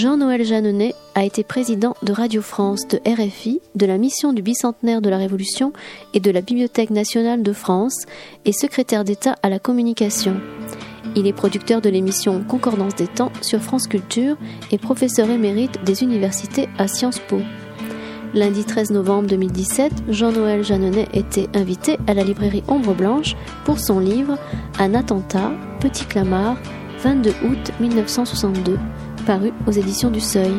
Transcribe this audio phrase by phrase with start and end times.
[0.00, 5.02] Jean-Noël Jeanneney a été président de Radio France, de RFI, de la mission du bicentenaire
[5.02, 5.74] de la Révolution
[6.14, 8.06] et de la Bibliothèque nationale de France
[8.46, 10.40] et secrétaire d'État à la communication.
[11.16, 14.38] Il est producteur de l'émission Concordance des temps sur France Culture
[14.70, 17.36] et professeur émérite des universités à Sciences Po.
[18.32, 23.98] Lundi 13 novembre 2017, Jean-Noël Jeanneney était invité à la librairie Ombre Blanche pour son
[23.98, 24.38] livre
[24.78, 26.56] Un attentat, Petit Clamart,
[27.02, 28.78] 22 août 1962
[29.24, 30.52] paru aux éditions du Seuil.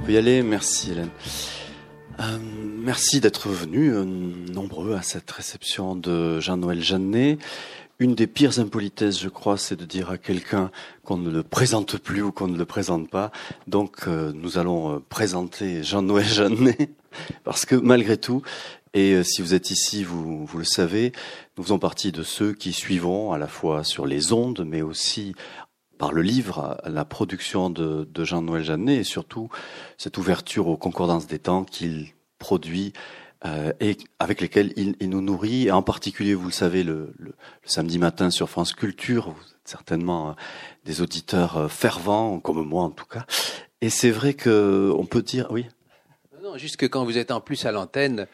[0.00, 1.10] Vous y aller, merci Hélène.
[2.20, 2.38] Euh,
[2.78, 7.38] merci d'être venus euh, nombreux à cette réception de Jean-Noël Jeannet.
[7.98, 10.70] Une des pires impolitesses, je crois, c'est de dire à quelqu'un
[11.02, 13.32] qu'on ne le présente plus ou qu'on ne le présente pas.
[13.66, 16.90] Donc, euh, nous allons présenter Jean-Noël Jeannet,
[17.44, 18.42] parce que malgré tout,
[18.96, 21.12] et euh, si vous êtes ici, vous, vous le savez,
[21.58, 25.34] nous faisons partie de ceux qui suivront à la fois sur les ondes, mais aussi
[25.98, 29.50] par le livre, la production de, Jean-Noël Jeannet et surtout
[29.98, 32.94] cette ouverture aux concordances des temps qu'il produit
[33.44, 35.66] euh, et avec lesquelles il, nous nourrit.
[35.66, 37.14] Et en particulier, vous le savez, le,
[37.64, 40.32] samedi matin sur France Culture, vous êtes certainement euh,
[40.86, 43.26] des auditeurs fervents, comme moi en tout cas.
[43.82, 45.66] Et c'est vrai que on peut dire, oui?
[46.56, 48.26] Juste que quand vous êtes en plus à l'antenne,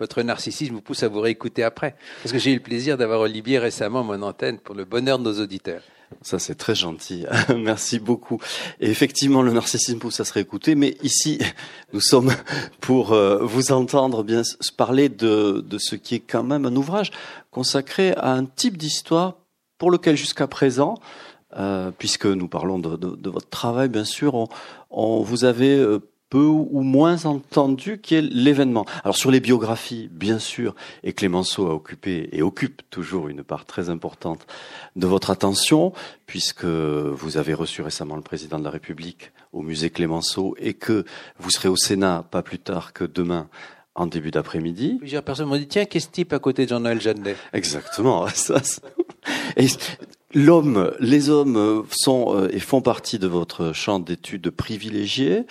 [0.00, 1.96] votre narcissisme vous pousse à vous réécouter après.
[2.22, 5.24] Parce que j'ai eu le plaisir d'avoir Olivier récemment mon antenne pour le bonheur de
[5.24, 5.82] nos auditeurs.
[6.22, 7.26] Ça, c'est très gentil.
[7.56, 8.40] Merci beaucoup.
[8.80, 11.38] Et effectivement, le narcissisme pousse à se réécouter, mais ici,
[11.92, 12.32] nous sommes
[12.80, 14.42] pour euh, vous entendre bien
[14.76, 17.12] parler de, de ce qui est quand même un ouvrage
[17.50, 19.36] consacré à un type d'histoire
[19.76, 20.94] pour lequel jusqu'à présent,
[21.56, 24.48] euh, puisque nous parlons de, de, votre travail, bien sûr, on,
[24.90, 25.84] on vous avez
[26.30, 28.84] peu ou moins entendu, qui est l'événement.
[29.02, 33.64] Alors sur les biographies, bien sûr, et Clémenceau a occupé et occupe toujours une part
[33.64, 34.46] très importante
[34.96, 35.92] de votre attention,
[36.26, 41.04] puisque vous avez reçu récemment le président de la République au musée Clémenceau et que
[41.38, 43.48] vous serez au Sénat pas plus tard que demain
[43.94, 44.96] en début d'après-midi.
[44.98, 47.36] Plusieurs personnes m'ont dit tiens, qu'est-ce type à côté de Jean-Noël Jeannet?
[47.52, 48.26] Exactement.
[48.34, 48.60] Ça,
[49.56, 49.66] et
[50.34, 55.46] L'homme, les hommes sont euh, et font partie de votre champ d'études privilégié.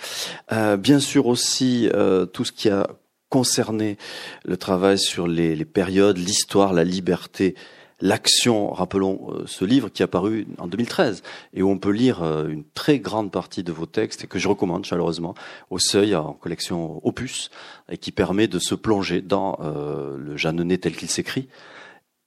[0.52, 2.86] Euh, bien sûr aussi euh, tout ce qui a
[3.28, 3.98] concerné
[4.44, 7.56] le travail sur les, les périodes, l'histoire, la liberté,
[8.00, 8.72] l'action.
[8.72, 11.22] Rappelons euh, ce livre qui est apparu en 2013
[11.54, 14.38] et où on peut lire euh, une très grande partie de vos textes et que
[14.38, 15.34] je recommande chaleureusement
[15.70, 17.50] au Seuil en collection Opus
[17.90, 21.48] et qui permet de se plonger dans euh, le Jeanneney tel qu'il s'écrit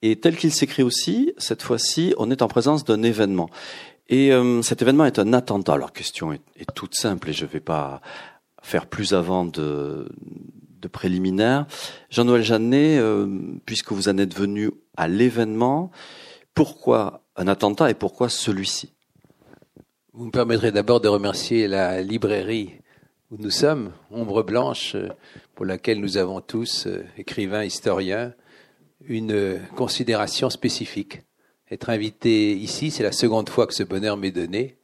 [0.02, 3.48] et tel qu'il s'écrit aussi, cette fois-ci, on est en présence d'un événement.
[4.08, 5.74] Et euh, cet événement est un attentat.
[5.74, 6.42] Alors, question est,
[6.74, 8.00] toute simple et je ne vais pas
[8.62, 10.08] faire plus avant de,
[10.80, 10.90] de.
[12.10, 13.26] Jean-Noël Jeannet, euh,
[13.64, 15.92] puisque vous en êtes venu à l'événement,
[16.52, 18.92] pourquoi un attentat et pourquoi celui-ci?
[20.12, 22.74] Vous me permettrez d'abord de remercier la librairie
[23.30, 24.96] où nous sommes, Ombre Blanche,
[25.54, 28.34] pour laquelle nous avons tous, euh, écrivains, historiens,
[29.06, 31.22] une considération spécifique.
[31.70, 34.76] Être invité ici, c'est la seconde fois que ce bonheur m'est donné.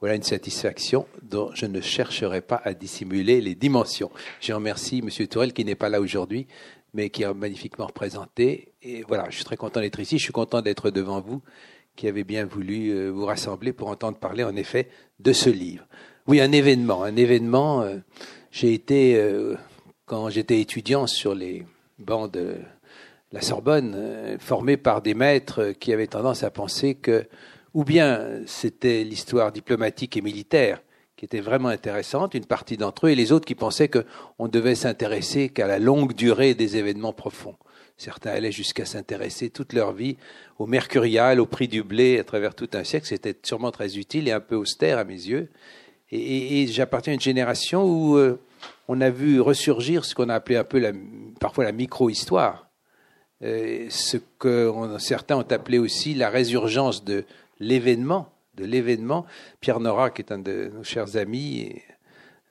[0.00, 4.10] Voilà une satisfaction dont je ne chercherai pas à dissimuler les dimensions.
[4.40, 5.26] Je remercie M.
[5.26, 6.46] Tourelle qui n'est pas là aujourd'hui,
[6.94, 8.72] mais qui a magnifiquement représenté.
[8.82, 10.18] Et voilà, je suis très content d'être ici.
[10.18, 11.42] Je suis content d'être devant vous,
[11.96, 15.84] qui avez bien voulu euh, vous rassembler pour entendre parler, en effet, de ce livre.
[16.28, 17.02] Oui, un événement.
[17.02, 17.82] Un événement.
[17.82, 17.96] Euh,
[18.52, 19.56] j'ai été, euh,
[20.06, 21.66] quand j'étais étudiant sur les
[21.98, 22.58] bancs de
[23.32, 27.26] la Sorbonne, euh, formée par des maîtres qui avaient tendance à penser que,
[27.74, 30.80] ou bien c'était l'histoire diplomatique et militaire
[31.18, 34.76] qui était vraiment intéressante, une partie d'entre eux, et les autres qui pensaient qu'on devait
[34.76, 37.56] s'intéresser qu'à la longue durée des événements profonds.
[37.96, 40.16] Certains allaient jusqu'à s'intéresser toute leur vie
[40.60, 43.08] au mercurial, au prix du blé à travers tout un siècle.
[43.08, 45.50] C'était sûrement très utile et un peu austère à mes yeux.
[46.12, 48.40] Et, j'appartiens à une génération où euh,
[48.86, 50.92] on a vu ressurgir ce qu'on a appelé un peu la,
[51.40, 52.67] parfois la micro-histoire
[53.40, 57.24] ce que certains ont appelé aussi la résurgence de
[57.60, 59.26] l'événement, de l'événement.
[59.60, 61.80] Pierre Nora, qui est un de nos chers amis,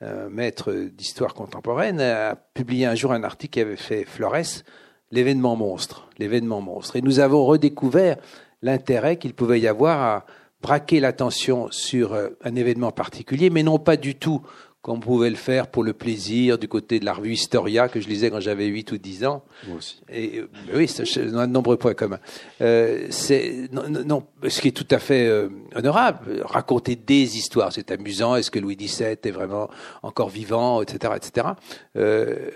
[0.00, 4.62] un maître d'histoire contemporaine, a publié un jour un article qui avait fait Flores,
[5.10, 6.96] l'événement monstre, l'événement monstre.
[6.96, 8.16] Et nous avons redécouvert
[8.62, 10.26] l'intérêt qu'il pouvait y avoir à
[10.60, 14.42] braquer l'attention sur euh, un événement particulier, mais non pas du tout
[14.88, 18.08] qu'on pouvait le faire pour le plaisir du côté de la revue Historia que je
[18.08, 19.44] lisais quand j'avais 8 ou 10 ans.
[19.68, 20.00] Moi aussi.
[20.08, 22.18] Et, euh, oui, c'est- on a de nombreux points communs.
[22.60, 27.90] Euh, c'est non, ce qui est tout à fait euh, honorable, raconter des histoires, c'est
[27.90, 28.34] amusant.
[28.36, 29.68] Est-ce que Louis XVII est vraiment
[30.02, 31.48] encore vivant, etc., etc.
[31.96, 32.50] Euh,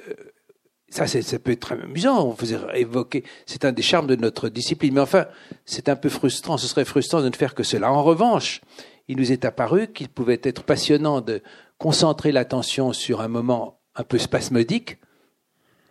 [0.88, 2.26] ça, ça peut être très amusant.
[2.28, 3.24] On faisait évoquer.
[3.46, 4.94] C'est un des charmes de notre discipline.
[4.94, 5.26] Mais enfin,
[5.64, 6.58] c'est un peu frustrant.
[6.58, 7.90] Ce serait frustrant de ne faire que cela.
[7.90, 8.60] En revanche,
[9.08, 11.40] il nous est apparu qu'il pouvait être passionnant de
[11.82, 14.98] concentrer l'attention sur un moment un peu spasmodique,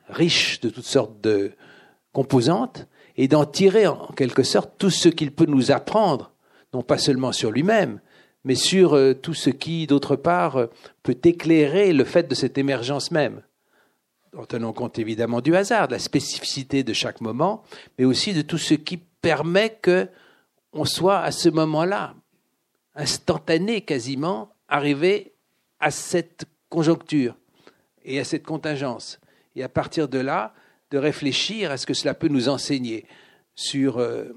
[0.07, 1.51] riche de toutes sortes de
[2.13, 6.31] composantes, et d'en tirer en quelque sorte tout ce qu'il peut nous apprendre,
[6.73, 7.99] non pas seulement sur lui-même,
[8.45, 10.67] mais sur euh, tout ce qui, d'autre part, euh,
[11.03, 13.43] peut éclairer le fait de cette émergence même.
[14.37, 17.63] En tenant compte évidemment du hasard, de la spécificité de chaque moment,
[17.99, 20.07] mais aussi de tout ce qui permet que
[20.71, 22.15] on soit à ce moment-là,
[22.95, 25.33] instantané quasiment, arrivé
[25.81, 27.35] à cette conjoncture
[28.03, 29.19] et à cette contingence.
[29.55, 30.53] Et à partir de là,
[30.91, 33.05] de réfléchir à ce que cela peut nous enseigner
[33.55, 34.29] sur, euh,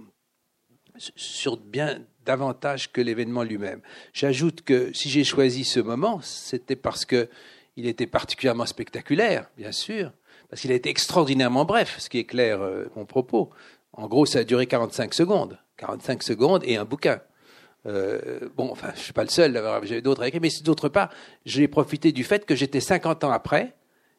[0.97, 3.81] sur bien davantage que l'événement lui-même.
[4.13, 7.29] J'ajoute que si j'ai choisi ce moment, c'était parce que
[7.77, 10.13] il était particulièrement spectaculaire, bien sûr,
[10.49, 13.51] parce qu'il a été extraordinairement bref, ce qui éclaire euh, mon propos.
[13.93, 15.59] En gros, ça a duré 45 secondes.
[15.77, 17.21] 45 secondes et un bouquin.
[17.87, 19.53] Euh, bon, enfin, je suis pas le seul,
[19.83, 21.11] j'avais d'autres à écrire, mais d'autre part,
[21.45, 23.75] j'ai profité du fait que j'étais 50 ans après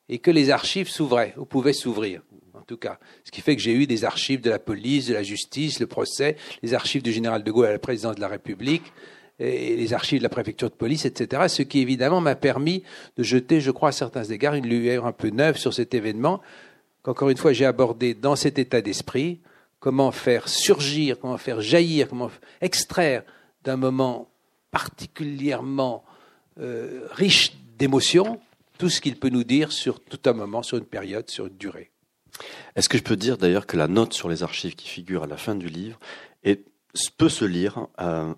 [0.07, 2.21] et que les archives s'ouvraient, ou pouvaient s'ouvrir,
[2.53, 2.99] en tout cas.
[3.23, 5.87] Ce qui fait que j'ai eu des archives de la police, de la justice, le
[5.87, 8.83] procès, les archives du général de Gaulle à la présidence de la République,
[9.39, 11.43] et les archives de la préfecture de police, etc.
[11.47, 12.83] Ce qui, évidemment, m'a permis
[13.17, 16.41] de jeter, je crois, à certains égards, une lumière un peu neuve sur cet événement,
[17.01, 19.41] qu'encore une fois, j'ai abordé dans cet état d'esprit,
[19.79, 22.31] comment faire surgir, comment faire jaillir, comment
[22.61, 23.23] extraire
[23.65, 24.29] d'un moment
[24.71, 26.05] particulièrement
[26.59, 28.39] euh, riche d'émotions
[28.77, 31.57] tout ce qu'il peut nous dire sur tout un moment, sur une période, sur une
[31.57, 31.91] durée.
[32.75, 35.27] Est-ce que je peux dire d'ailleurs que la note sur les archives qui figure à
[35.27, 35.99] la fin du livre
[37.17, 38.33] peut se lire euh,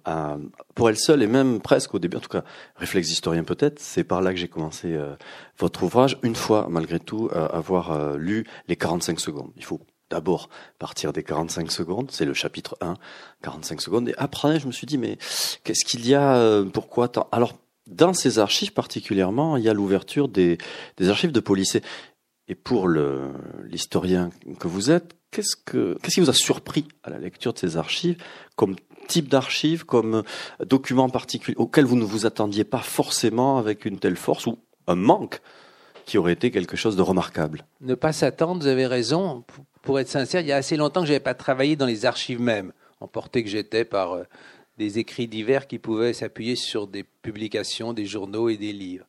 [0.74, 2.44] pour elle seule et même presque au début, en tout cas,
[2.76, 5.16] réflexe historien peut-être, c'est par là que j'ai commencé euh,
[5.60, 9.52] votre ouvrage, une fois malgré tout avoir lu les 45 secondes.
[9.58, 9.80] Il faut
[10.10, 10.50] d'abord
[10.80, 12.96] partir des 45 secondes, c'est le chapitre 1,
[13.44, 15.18] 45 secondes, et après je me suis dit mais
[15.64, 17.28] qu'est-ce qu'il y a, euh, pourquoi tant?
[17.32, 17.54] Alors
[17.88, 20.58] dans ces archives particulièrement, il y a l'ouverture des,
[21.08, 21.76] archives de police.
[21.76, 21.82] Et-
[22.64, 27.60] pour l'historien que vous êtes, qu'est-ce que qui vous a surpris à la lecture de
[27.60, 28.16] ces archives
[28.56, 28.78] comme
[29.10, 30.24] type d'archives, comme
[30.66, 34.96] document particulier auquel vous ne vous attendiez pas forcément avec une telle force ou un
[34.96, 35.42] manque
[36.08, 39.44] qui aurait été quelque chose de remarquable Ne pas s'attendre, vous avez raison.
[39.84, 42.06] Pour être sincère, il y a assez longtemps que je n'avais pas travaillé dans les
[42.06, 42.72] archives même,
[43.02, 44.24] emporté que j'étais par euh,
[44.78, 49.06] des écrits divers qui pouvaient s'appuyer sur des publications, des journaux et des livres.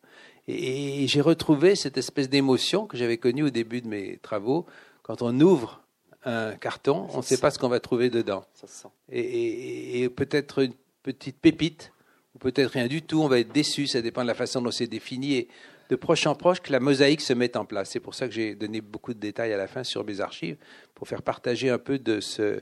[0.49, 4.67] Et, j'ai retrouvé cette espèce d'émotion que j'avais connue au début de mes travaux.
[5.03, 5.83] Quand on ouvre
[6.25, 8.45] un carton, on ne sait pas ce qu'on va trouver dedans.
[8.55, 8.89] Ça se sent.
[9.11, 10.73] et, et- et peut-être une
[11.05, 11.93] petite pépite,
[12.35, 14.71] ou peut-être rien du tout, on va être déçu, ça dépend de la façon dont
[14.73, 15.49] c'est défini, et
[15.89, 17.91] de proche en proche que la mosaïque se mette en place.
[17.91, 20.57] C'est pour ça que j'ai donné beaucoup de détails à la fin sur mes archives,
[20.95, 22.61] pour faire partager un peu de ce,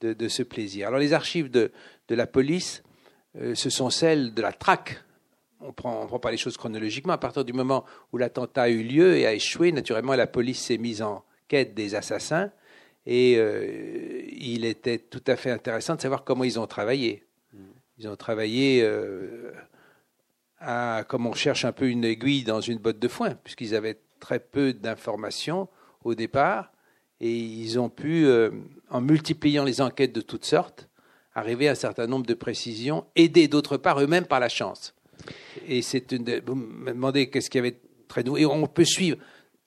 [0.00, 0.88] de, de ce plaisir.
[0.88, 1.72] Alors les archives de,
[2.08, 2.82] de la police,
[3.40, 5.02] euh, ce sont celles de la traque.
[5.60, 7.14] On prend, on prend pas les choses chronologiquement.
[7.14, 10.60] À partir du moment où l'attentat a eu lieu et a échoué, naturellement, la police
[10.60, 12.50] s'est mise en quête des assassins.
[13.06, 17.22] Et euh, il était tout à fait intéressant de savoir comment ils ont travaillé.
[17.98, 19.52] Ils ont travaillé euh,
[20.60, 24.40] comme on cherche un peu une aiguille dans une botte de foin, puisqu'ils avaient très
[24.40, 25.68] peu d'informations
[26.04, 26.72] au départ,
[27.20, 28.50] et ils ont pu, euh,
[28.90, 30.88] en multipliant les enquêtes de toutes sortes,
[31.34, 34.94] arriver à un certain nombre de précisions, aidés d'autre part eux-mêmes par la chance.
[35.66, 36.40] Et c'est une.
[36.46, 38.38] Vous me demandez qu'est-ce qu'il y avait de très nouveau.
[38.38, 39.18] Et on peut suivre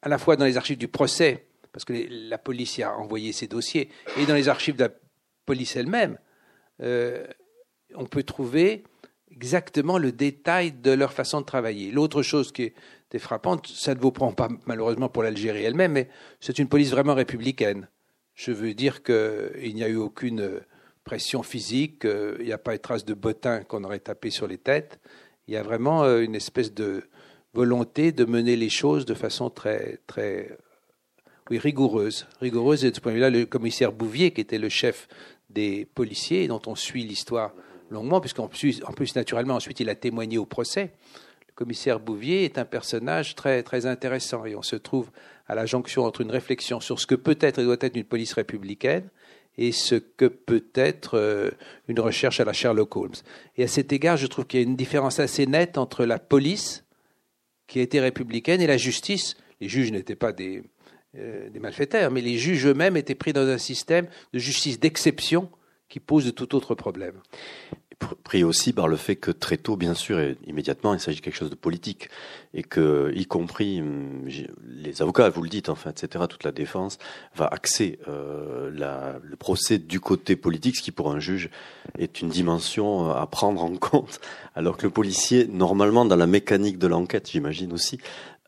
[0.02, 1.94] à la fois dans les archives du procès, parce que
[2.30, 4.92] la police y a envoyé ses dossiers, et dans les archives de la
[5.46, 6.18] police elle-même,
[6.82, 7.26] euh,
[7.96, 8.84] on peut trouver
[9.32, 11.92] exactement le détail de leur façon de travailler.
[11.92, 16.10] L'autre chose qui était frappante, ça ne vous prend pas malheureusement pour l'Algérie elle-même, mais
[16.40, 17.88] c'est une police vraiment républicaine.
[18.36, 20.62] Je veux dire qu'il n'y a eu aucune
[21.04, 24.48] pression physique, euh, il n'y a pas une trace de bottin qu'on aurait tapé sur
[24.48, 25.00] les têtes.
[25.48, 27.04] Il y a vraiment euh, une espèce de
[27.54, 30.56] volonté de mener les choses de façon très, très,
[31.50, 32.28] oui, rigoureuse.
[32.42, 35.08] Rigoureuse, et de ce point de vue-là, le commissaire Bouvier, qui était le chef
[35.50, 37.54] des policiers, dont on suit l'histoire
[37.90, 40.92] longuement, puisqu'en plus, en plus, naturellement, ensuite, il a témoigné au procès.
[41.48, 45.12] Le commissaire Bouvier est un personnage très, très intéressant et on se trouve
[45.48, 48.34] à la jonction entre une réflexion sur ce que peut-être et doit être une police
[48.34, 49.10] républicaine
[49.58, 51.52] et ce que peut être euh,
[51.88, 53.16] une recherche à la Sherlock Holmes.
[53.58, 56.18] Et à cet égard, je trouve qu'il y a une différence assez nette entre la
[56.18, 56.86] police
[57.68, 60.64] qui a été républicaine et la justice, les juges n'étaient pas des,
[61.18, 65.50] euh, des malfaiteurs, mais les juges eux-mêmes étaient pris dans un système de justice d'exception
[65.90, 67.22] qui pose de tout autre problème
[68.24, 71.24] pris aussi par le fait que très tôt, bien sûr, et immédiatement, il s'agit de
[71.24, 72.10] quelque chose de politique,
[72.54, 74.28] et que, y compris hum,
[74.68, 76.98] les avocats, vous le dites, enfin, etc., toute la défense
[77.36, 81.50] va axer euh, le procès du côté politique, ce qui pour un juge
[81.98, 84.20] est une dimension à prendre en compte,
[84.56, 88.00] alors que le policier, normalement, dans la mécanique de l'enquête, j'imagine aussi,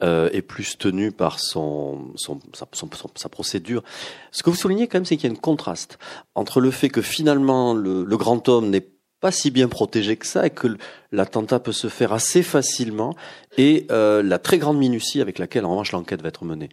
[0.04, 3.84] euh, est plus tenu par son, sa, procédure.
[4.32, 6.00] Ce que vous soulignez quand même, c'est qu'il y a un contraste
[6.36, 8.88] entre le fait que finalement le, grand homme n'est
[9.20, 10.76] pas si bien protégé que ça et que
[11.12, 13.16] l'attentat peut se faire assez facilement
[13.58, 16.70] et euh, la très grande minutie avec laquelle en revanche l'enquête va être menée.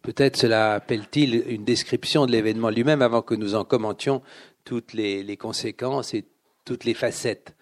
[0.00, 4.22] Peut-être cela appelle-t-il une description de l'événement lui-même avant que nous en commentions
[4.64, 6.24] toutes les, conséquences et
[6.64, 7.54] toutes les facettes.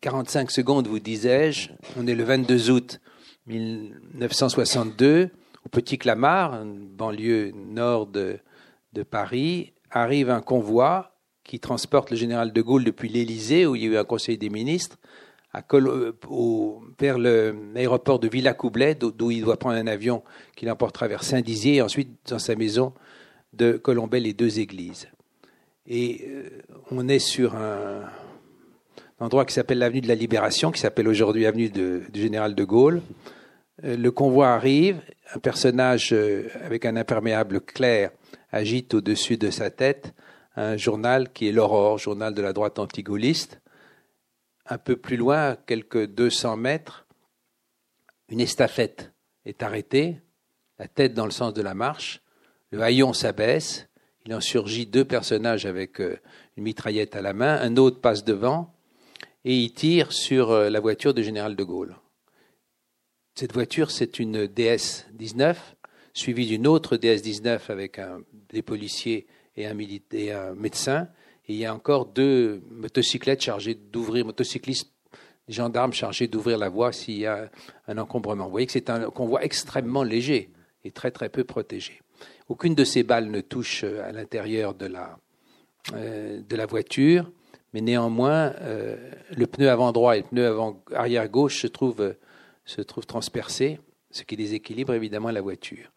[0.00, 3.00] 45 secondes, vous disais-je, on est le 22 août
[3.46, 5.30] 1962,
[5.64, 8.38] au Petit Clamart, une banlieue nord de,
[9.10, 13.86] Paris, arrive un convoi qui transporte le général de Gaulle depuis l'Élysée, où il y
[13.86, 14.98] a eu un conseil des ministres,
[15.72, 16.12] euh,
[16.98, 20.22] vers l'aéroport de Villacoublay, d'où il doit prendre un avion
[20.56, 22.92] qui l'emportera vers Saint-Dizier, et ensuite dans sa maison
[23.52, 25.08] de Colombay, les deux églises.
[25.86, 26.48] Et euh,
[26.90, 28.02] on est sur un,
[29.18, 33.02] endroit qui s'appelle l'avenue de la Libération, qui s'appelle aujourd'hui avenue du Général de Gaulle.
[33.84, 35.00] Euh, le convoi arrive,
[35.34, 36.14] un personnage
[36.62, 38.10] avec un imperméable clair
[38.52, 40.14] agite au-dessus de sa tête
[40.56, 43.60] un journal qui est l'Aurore, journal de la droite antigaulliste.
[44.66, 47.06] Un peu plus loin, quelques 200 mètres,
[48.28, 49.12] une estafette
[49.44, 50.22] est arrêtée,
[50.78, 52.22] la tête dans le sens de la marche,
[52.70, 53.88] le haillon s'abaisse,
[54.24, 56.18] il en surgit deux personnages avec euh,
[56.56, 58.73] une mitraillette à la main, un autre passe devant
[59.44, 61.96] et il tire sur euh, la voiture du général de Gaulle.
[63.34, 65.56] Cette voiture, c'est une DS-19,
[66.12, 68.00] suivie d'une autre DS-19 avec
[68.50, 69.74] des policiers et un,
[70.54, 71.08] médecin.
[71.48, 74.90] Il y a encore deux motocyclettes chargées d'ouvrir, motocyclistes,
[75.48, 77.50] gendarmes chargés d'ouvrir la voie s'il y a
[77.88, 78.44] un encombrement.
[78.44, 80.50] Vous voyez que c'est un convoi extrêmement léger
[80.84, 82.00] et très très peu protégé.
[82.48, 84.90] Aucune de ces balles ne touche euh, à l'intérieur de
[85.94, 87.30] euh, de la voiture,
[87.74, 88.96] mais néanmoins, euh,
[89.36, 92.14] le pneu avant droit et le pneu avant arrière gauche se trouvent,
[92.64, 93.80] se trouvent transpercés,
[94.12, 95.90] ce qui déséquilibre évidemment la voiture.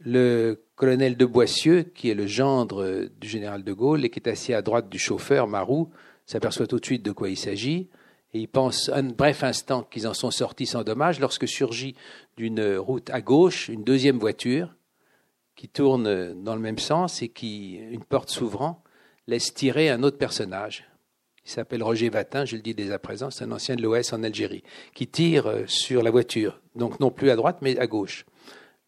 [0.00, 4.28] Le colonel de Boissieu, qui est le gendre du général de Gaulle et qui est
[4.28, 5.90] assis à droite du chauffeur, Marou,
[6.26, 7.88] s'aperçoit tout de suite de quoi il s'agit.
[8.32, 11.94] Et il pense un bref instant qu'ils en sont sortis sans dommage lorsque surgit
[12.36, 14.74] d'une route à gauche une deuxième voiture
[15.54, 18.82] qui tourne dans le même sens et qui, une porte s'ouvrant,
[19.30, 20.86] laisse tirer un autre personnage.
[21.44, 24.12] Il s'appelle Roger Vatin, je le dis dès à présent, c'est un ancien de l'OS
[24.12, 24.62] en Algérie,
[24.94, 28.26] qui tire sur la voiture, donc non plus à droite mais à gauche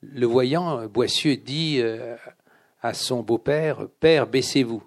[0.03, 2.17] le voyant, Boissieu dit euh,
[2.81, 4.83] à son beau-père Père, baissez-vous.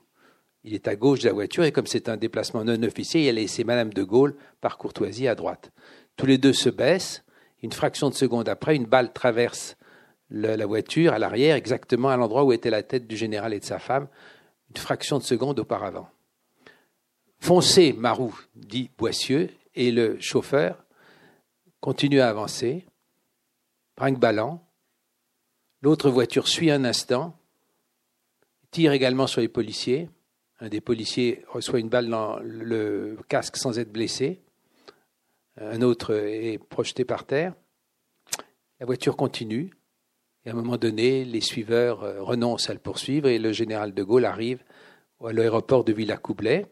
[0.64, 3.30] Il est à gauche de la voiture et comme c'est un déplacement non officiel, il
[3.30, 5.72] a laissé Madame de Gaulle par courtoisie à droite.
[6.18, 7.24] Tous les deux se baissent.
[7.62, 9.78] Une fraction de seconde après, une balle traverse
[10.30, 13.66] la voiture à l'arrière, exactement à l'endroit où était la tête du général et de
[13.66, 14.08] sa femme,
[14.80, 16.10] fraction de seconde auparavant.
[17.40, 20.84] Foncez, Marou, dit Boissieu, et le chauffeur
[21.82, 22.86] continue à avancer,
[23.96, 24.66] brinque ballant,
[25.86, 27.38] L'autre voiture suit un instant,
[28.72, 30.10] tire également sur les policiers.
[30.60, 34.42] Un des policiers reçoit une balle dans le casque sans être blessé.
[35.58, 37.54] Un autre est projeté par terre.
[38.80, 39.76] La voiture continue.
[40.46, 43.94] Et à un moment donné, les suiveurs euh, renoncent à le poursuivre et le général
[43.94, 44.64] de Gaulle arrive
[45.24, 46.68] à l'aéroport de Villacoublay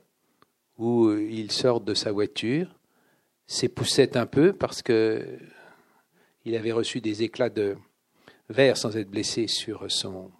[0.77, 2.67] où euh, il sort de sa voiture,
[3.47, 5.39] s'époussette un peu parce que
[6.45, 7.77] il avait reçu des éclats de,
[8.49, 10.31] vert sans être blessé sur son,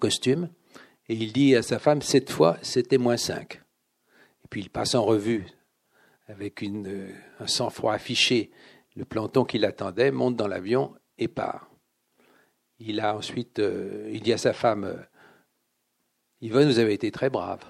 [0.00, 0.48] costume.
[1.08, 3.60] Et il dit à sa femme, cette fois, c'était moins 5.
[4.44, 5.46] Et puis il passe en revue,
[6.28, 8.50] avec une, un sang-froid affiché,
[8.94, 11.71] le planton qui l'attendait, monte dans l'avion et part.
[12.84, 14.96] Il a ensuite, euh, il dit à sa femme,
[16.40, 17.60] Yvonne, vous avez été très brave.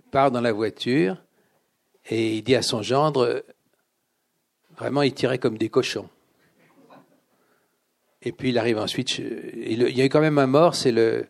[0.00, 1.22] Il part dans la voiture
[2.08, 3.44] et il dit à son gendre,
[4.76, 6.08] vraiment, il tirait comme des cochons.
[8.22, 9.18] Et puis il arrive ensuite.
[9.18, 11.26] Il y a eu quand même un mort, c'est le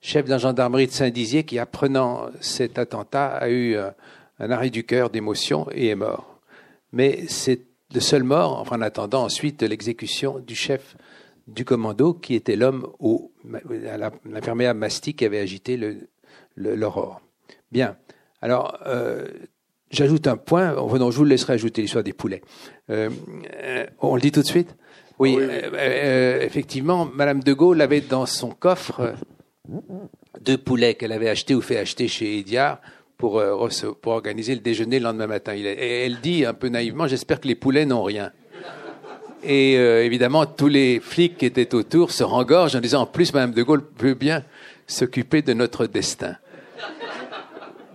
[0.00, 4.82] chef de la gendarmerie de Saint-Dizier qui, apprenant cet attentat, a eu un, arrêt du
[4.82, 6.40] cœur d'émotion et est mort.
[6.92, 7.60] Mais c'est
[7.94, 10.96] le seul mort, enfin, en attendant ensuite l'exécution du chef
[11.50, 13.32] du commando, qui était l'homme au,
[13.88, 15.78] à l'imperméable mastic qui avait agité
[16.56, 17.20] l'aurore.
[17.72, 17.96] Bien.
[18.42, 19.26] Alors, euh,
[19.90, 20.74] j'ajoute un point.
[20.74, 22.42] je vous laisserai ajouter l'histoire des poulets.
[22.90, 23.10] Euh,
[23.54, 24.74] euh, on le dit tout de suite?
[25.18, 29.12] Oui, effectivement, Madame de Gaulle avait dans son coffre
[30.40, 32.80] deux poulets qu'elle avait achetés ou fait acheter chez Ediard
[33.18, 33.42] pour,
[34.00, 35.52] pour organiser le déjeuner le lendemain matin.
[35.54, 38.32] Et elle dit un peu naïvement, j'espère que les poulets n'ont rien.
[39.42, 43.52] Et évidemment, tous les flics qui étaient autour se rengorgent en disant, en plus, Madame
[43.52, 44.44] de Gaulle veut bien
[44.86, 46.36] s'occuper de notre destin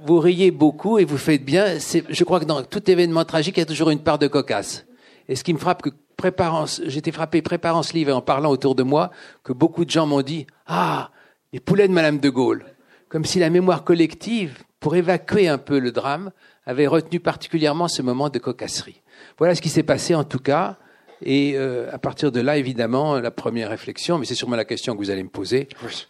[0.06, 1.78] vous riez beaucoup et vous faites bien.
[1.78, 4.86] Je crois que dans tout événement tragique, il y a toujours une part de cocasse.
[5.28, 8.52] Et ce qui me frappe, que préparant, j'étais frappé préparant ce livre et en parlant
[8.52, 9.10] autour de moi,
[9.44, 11.10] que beaucoup de gens m'ont dit Ah,
[11.52, 12.66] les poulets de Madame de Gaulle.
[13.10, 16.32] Comme si la mémoire collective, pour évacuer un peu le drame,
[16.68, 19.02] avait retenu particulièrement ce moment de cocasserie.
[19.40, 20.78] Voilà ce qui s'est passé en tout cas.
[21.22, 24.94] Et euh, à partir de là, évidemment, la première réflexion, mais c'est sûrement la question
[24.94, 25.68] que vous allez me poser,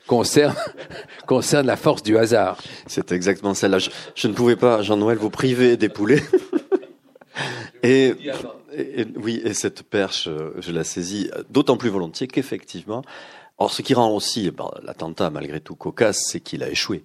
[0.07, 0.55] concerne,
[1.27, 2.57] concerne la force du hasard.
[2.87, 3.77] C'est exactement celle-là.
[4.15, 6.23] Je, ne pouvais pas, Jean-Noël, vous priver des poulets.
[7.83, 8.15] et,
[9.15, 10.27] oui, et cette perche,
[10.59, 13.03] je la saisis d'autant plus volontiers qu'effectivement,
[13.57, 17.03] or ce qui rend aussi bah, l'attentat malgré tout cocasse, c'est qu'il a échoué.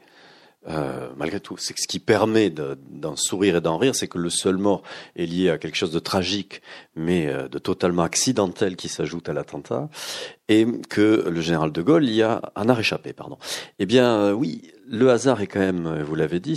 [0.69, 1.57] Euh, malgré tout.
[1.57, 4.83] C'est ce qui permet d'en sourire et d'en rire, c'est que le seul mort
[5.17, 6.61] est lié à quelque chose de tragique,
[6.95, 9.89] mais euh, de totalement accidentel qui s'ajoute à l'attentat,
[10.49, 13.15] et que le général de Gaulle y a en a réchappé.
[13.15, 13.39] Pardon.
[13.79, 16.57] Eh bien, euh, oui, le hasard est quand même, vous l'avez dit,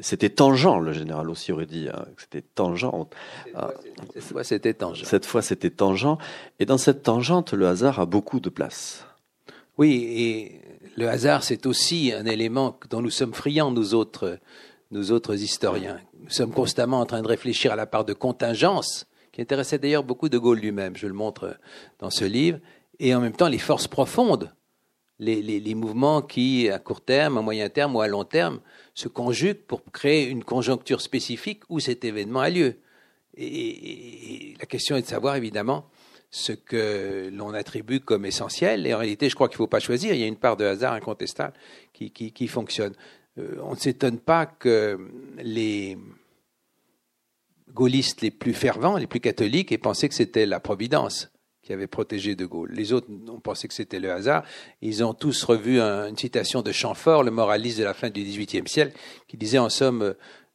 [0.00, 0.80] c'était tangent.
[0.80, 2.90] Le général aussi aurait dit hein, que c'était tangent.
[4.14, 5.04] Cette fois, c'était tangent.
[5.04, 6.18] Cette fois, c'était tangent.
[6.58, 9.04] Et dans cette tangente, le hasard a beaucoup de place.
[9.76, 10.60] Oui, et
[10.98, 14.40] le hasard, c'est aussi un élément dont nous sommes friands, nous autres,
[14.90, 16.00] nous autres historiens.
[16.20, 20.02] Nous sommes constamment en train de réfléchir à la part de contingence, qui intéressait d'ailleurs
[20.02, 21.56] beaucoup de Gaulle lui-même, je le montre
[22.00, 22.58] dans ce livre,
[22.98, 24.52] et en même temps les forces profondes,
[25.20, 28.60] les, mouvements qui, à court terme, à moyen terme ou à long terme,
[28.94, 32.76] se conjuguent pour créer une conjoncture spécifique où cet événement a lieu.
[33.36, 35.86] et la question est de savoir, évidemment,
[36.30, 38.86] ce que l'on attribue comme essentiel.
[38.86, 40.14] Et en réalité, je crois qu'il ne faut pas choisir.
[40.14, 41.54] Il y a une part de hasard incontestable
[41.92, 42.94] qui, qui, fonctionne.
[43.38, 44.98] Euh, on ne s'étonne pas que
[45.38, 45.96] les
[47.72, 51.30] gaullistes les plus fervents, les plus catholiques, aient pensé que c'était la Providence
[51.62, 52.70] qui avait protégé De Gaulle.
[52.72, 54.42] Les autres ont pensé que c'était le hasard.
[54.80, 58.66] Ils ont tous revu une citation de Chamfort, le moraliste de la fin du XVIIIe
[58.66, 60.14] siècle, qui disait en somme,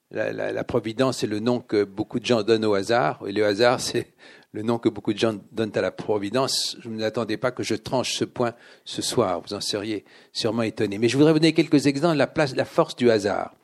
[0.09, 3.45] la, la Providence est le nom que beaucoup de gens donnent au hasard, et le
[3.45, 4.13] hasard c'est
[4.53, 6.77] le nom que beaucoup de gens donnent à la Providence.
[6.79, 8.53] Je ne m'attendais pas que je tranche ce point
[8.85, 9.41] ce soir.
[9.41, 10.99] Vous en seriez sûrement étonné.
[10.99, 13.55] Mais je voudrais vous donner quelques exemples de la, place, la force du hasard.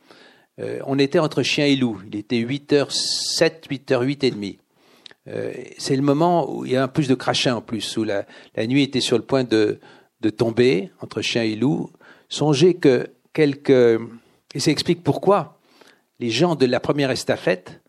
[0.60, 2.02] Euh, on était entre chien et loup.
[2.08, 4.58] Il était 8h07, 8h08 et demi.
[5.28, 8.04] Euh, c'est le moment où il y a un plus de crachin en plus, où
[8.04, 8.26] la,
[8.56, 9.80] la nuit était sur le point de,
[10.22, 11.92] de tomber entre chien et loup.
[12.30, 14.02] Songez que quelques...
[14.56, 15.60] Et ça explique pourquoi
[16.20, 17.82] les gens de la première estafette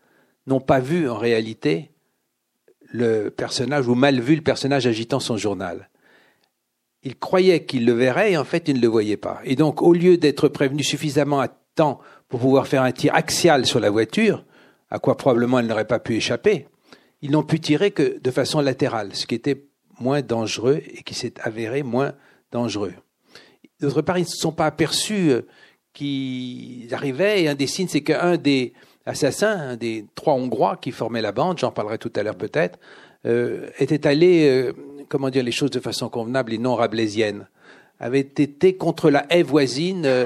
[0.45, 1.90] n'ont pas vu en réalité
[2.91, 5.89] le personnage, ou mal vu le personnage agitant son journal.
[7.03, 9.41] Il croyait qu'il le verrait et en fait il ne le voyait pas.
[9.43, 13.65] Et donc au lieu d'être prévenu suffisamment à temps pour pouvoir faire un tir axial
[13.65, 14.45] sur la voiture,
[14.89, 16.67] à quoi probablement elle n'aurait pas pu échapper,
[17.21, 19.65] ils n'ont pu tirer que de façon latérale, ce qui était
[19.99, 22.13] moins dangereux et qui s'est avéré moins
[22.51, 22.93] dangereux.
[23.79, 25.41] D'autre part, ils ne se sont pas aperçus euh,
[25.93, 28.73] qu'ils arrivaient et un des signes, c'est qu'un des,
[29.05, 32.79] assassin, un des trois Hongrois qui formaient la bande, j'en parlerai tout à l'heure peut-être,
[33.25, 34.73] euh, était allé, euh,
[35.09, 37.47] comment dire les choses de façon convenable et non rablaisienne,
[37.99, 40.25] avait été contre la haie voisine, euh,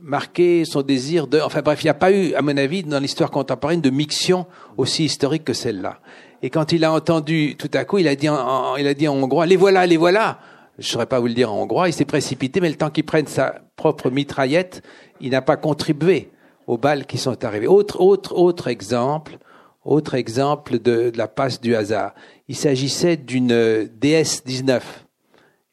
[0.00, 1.40] marqué son désir de...
[1.40, 4.46] Enfin bref, il n'y a pas eu, à mon avis, dans l'histoire contemporaine, de miction
[4.76, 6.00] aussi historique que celle-là.
[6.42, 9.08] Et quand il a entendu, tout à coup, il a dit en, il a dit
[9.08, 10.38] en hongrois, les voilà, les voilà.
[10.78, 12.88] Je ne saurais pas vous le dire en hongrois, il s'est précipité, mais le temps
[12.88, 14.82] qu'il prenne sa propre mitraillette,
[15.20, 16.30] il n'a pas contribué
[16.70, 17.66] aux balles qui sont arrivées.
[17.66, 19.38] Autre, autre, autre exemple,
[19.84, 22.14] autre exemple de, la passe du hasard.
[22.46, 24.80] Il s'agissait d'une DS-19.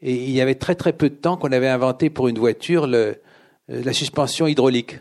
[0.02, 2.88] Et il y avait très très peu de temps qu'on avait inventé pour une voiture
[2.88, 3.22] le,
[3.68, 5.00] la suspension hydraulique.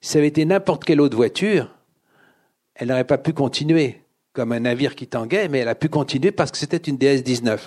[0.00, 1.68] Si ça avait été n'importe quelle autre voiture,
[2.76, 6.30] elle n'aurait pas pu continuer, comme un navire qui tanguait, mais elle a pu continuer
[6.30, 7.58] parce que c'était une DS-19.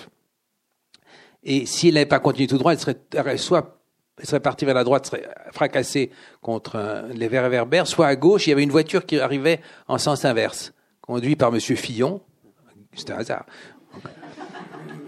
[1.42, 3.75] Et si elle n'avait pas continué tout droit, elle serait soit
[4.18, 8.50] elle serait partie vers la droite, serait fracassée contre les réverbères, soit à gauche, il
[8.50, 12.22] y avait une voiture qui arrivait en sens inverse, conduite par Monsieur Fillon.
[12.94, 13.44] C'était un hasard.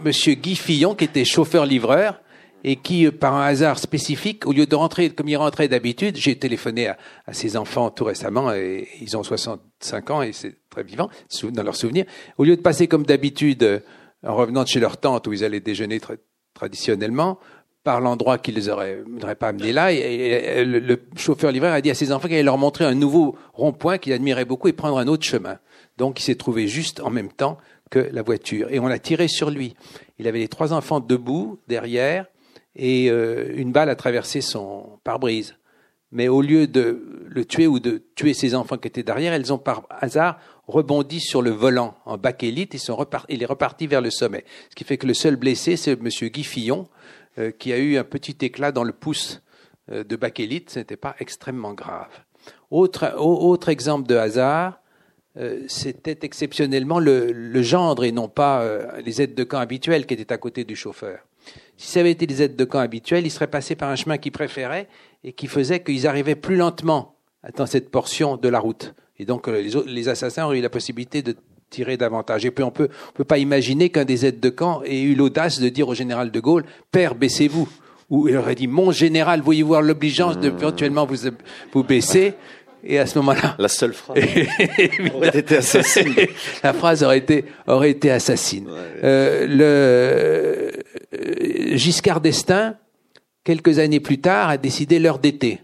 [0.04, 2.20] Monsieur Guy Fillon, qui était chauffeur-livreur,
[2.64, 6.36] et qui, par un hasard spécifique, au lieu de rentrer comme il rentrait d'habitude, j'ai
[6.36, 6.96] téléphoné à,
[7.32, 11.08] ses enfants tout récemment, et ils ont 65 ans, et c'est très vivant,
[11.44, 12.04] dans leurs souvenirs.
[12.36, 13.82] Au lieu de passer comme d'habitude,
[14.26, 16.00] en revenant de chez leur tante, où ils allaient déjeuner
[16.52, 17.38] traditionnellement,
[17.88, 19.90] par l'endroit qui les aurait, n'aurait pas amenés là.
[19.94, 23.34] Et, le, chauffeur livreur a dit à ses enfants qu'il allait leur montrer un nouveau
[23.54, 25.58] rond-point qu'il admirait beaucoup et prendre un autre chemin.
[25.96, 27.56] Donc il s'est trouvé juste en même temps
[27.88, 28.70] que la voiture.
[28.70, 29.74] Et on l'a tiré sur lui.
[30.18, 32.26] Il avait les trois enfants debout, derrière,
[32.76, 35.56] et euh, une balle a traversé son pare-brise.
[36.12, 39.50] Mais au lieu de le tuer ou de tuer ses enfants qui étaient derrière, elles
[39.50, 44.02] ont par hasard rebondi sur le volant en bakélite et sont il est reparti vers
[44.02, 44.44] le sommet.
[44.68, 46.08] Ce qui fait que le seul blessé, c'est M.
[46.08, 46.86] Guy Fillon,
[47.38, 49.42] euh, qui a eu un petit éclat dans le pouce
[49.92, 50.70] euh, de bakélite.
[50.70, 52.08] Ce n'était pas extrêmement grave.
[52.70, 54.80] Autre, autre exemple de hasard,
[55.36, 58.64] euh, c'était exceptionnellement le, gendre et non pas
[59.04, 61.20] les aides de camp habituels qui étaient à côté du chauffeur.
[61.76, 64.18] Si ça avait été les aides de camp habituels, ils seraient passés par un chemin
[64.18, 64.88] qu'ils préféraient
[65.22, 67.16] et qui faisait qu'ils arrivaient plus lentement
[67.56, 68.94] dans cette portion de la route.
[69.18, 71.36] Et donc les, assassins ont eu la possibilité de
[71.70, 72.44] tirer davantage.
[72.44, 75.14] Et puis on peut, on peut pas imaginer qu'un des aides de camp ait eu
[75.14, 77.68] l'audace de dire au général de Gaulle, Père, baissez-vous.
[78.10, 81.30] Ou il aurait dit, mon général, voyez voir l'obligeance de éventuellement vous,
[81.72, 82.34] vous baisser.
[82.82, 84.18] Et à ce moment-là, la seule phrase
[85.14, 86.14] aurait été assassine.
[86.62, 88.68] la phrase aurait été aurait été assassine.
[89.02, 90.72] Euh, le
[91.18, 92.76] euh, Giscard d'Estaing,
[93.44, 95.60] quelques années plus tard, a décidé l'heure d'été.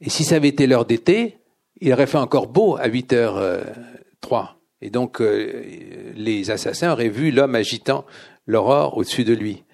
[0.00, 1.38] Et si ça avait été l'heure d'été,
[1.80, 3.60] il aurait fait encore beau à 8 h
[4.20, 5.62] 03 Et donc, euh,
[6.14, 8.04] les assassins auraient vu l'homme agitant
[8.46, 9.64] l'aurore au-dessus de lui.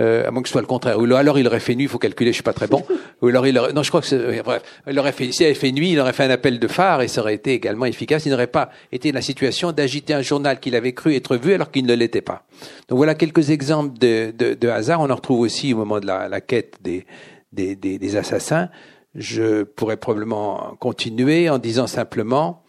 [0.00, 0.98] Euh, à moins que ce soit le contraire.
[0.98, 2.84] Ou alors il aurait fait nuit, il faut calculer, je suis pas très bon.
[3.22, 5.54] Ou alors il aurait, non, je crois que c'est, bref, il aurait fait, s'il avait
[5.54, 8.26] fait nuit, il aurait fait un appel de phare et ça aurait été également efficace.
[8.26, 11.52] Il n'aurait pas été dans la situation d'agiter un journal qu'il avait cru être vu
[11.52, 12.44] alors qu'il ne l'était pas.
[12.88, 15.00] Donc voilà quelques exemples de, de, de, hasard.
[15.00, 17.06] On en retrouve aussi au moment de la, la quête des,
[17.52, 18.70] des, des assassins.
[19.14, 22.63] Je pourrais probablement continuer en disant simplement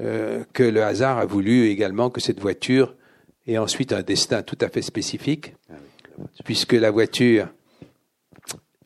[0.00, 2.94] euh, que le hasard a voulu également que cette voiture
[3.46, 5.54] ait ensuite un destin tout à fait spécifique,
[6.44, 7.48] puisque la voiture,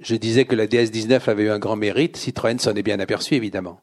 [0.01, 3.35] je disais que la DS19 avait eu un grand mérite, Citroën s'en est bien aperçu
[3.35, 3.81] évidemment.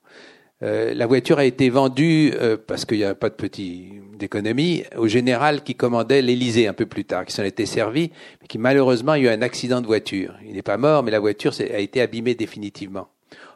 [0.63, 4.83] Euh, la voiture a été vendue, euh, parce qu'il n'y a pas de petit d'économie,
[4.95, 8.59] au général qui commandait l'Élysée un peu plus tard, qui s'en était servi, mais qui
[8.59, 10.35] malheureusement a eu un accident de voiture.
[10.45, 13.07] Il n'est pas mort, mais la voiture a été abîmée définitivement.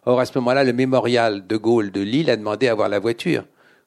[0.08, 3.00] Or, à ce moment-là, le mémorial de Gaulle de Lille a demandé à voir la
[3.00, 3.46] voiture,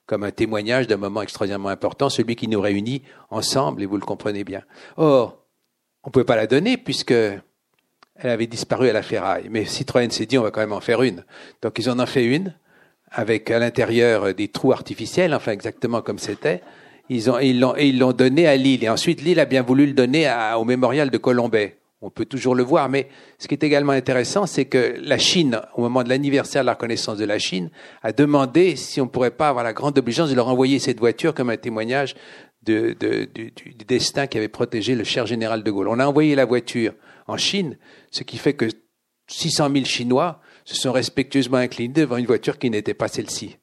[0.09, 4.07] comme un témoignage d'un moment extraordinairement important, celui qui nous réunit ensemble, et vous le
[4.07, 4.62] comprenez bien.
[4.97, 5.44] Or,
[6.03, 9.49] on ne pouvait pas la donner puisque elle avait disparu à la ferraille.
[9.51, 11.25] Mais Citroën s'est dit, on va quand même en faire une.
[11.61, 12.55] Donc ils en ont fait une
[13.11, 16.62] avec à l'intérieur des trous artificiels, enfin exactement comme c'était.
[17.11, 18.85] Ils ont, ils l'ont, et ils l'ont donné à Lille.
[18.85, 21.78] Et ensuite, Lille a bien voulu le donner au mémorial de Colombay.
[22.01, 23.09] On peut toujours le voir, mais
[23.39, 26.75] ce qui est également intéressant, c'est que la Chine, au moment de l'anniversaire de la
[26.75, 27.71] reconnaissance de la Chine,
[28.03, 31.35] a demandé si on pourrait pas avoir la grande obligeance de leur envoyer cette voiture
[31.35, 32.15] comme un témoignage
[32.63, 35.89] du, du, destin qui avait protégé le cher général de Gaulle.
[35.89, 36.95] On a envoyé la voiture
[37.27, 37.77] en Chine,
[38.13, 38.67] ce qui fait que
[39.27, 43.57] 600 000 Chinois se sont respectueusement inclinés devant une voiture qui n'était pas celle-ci.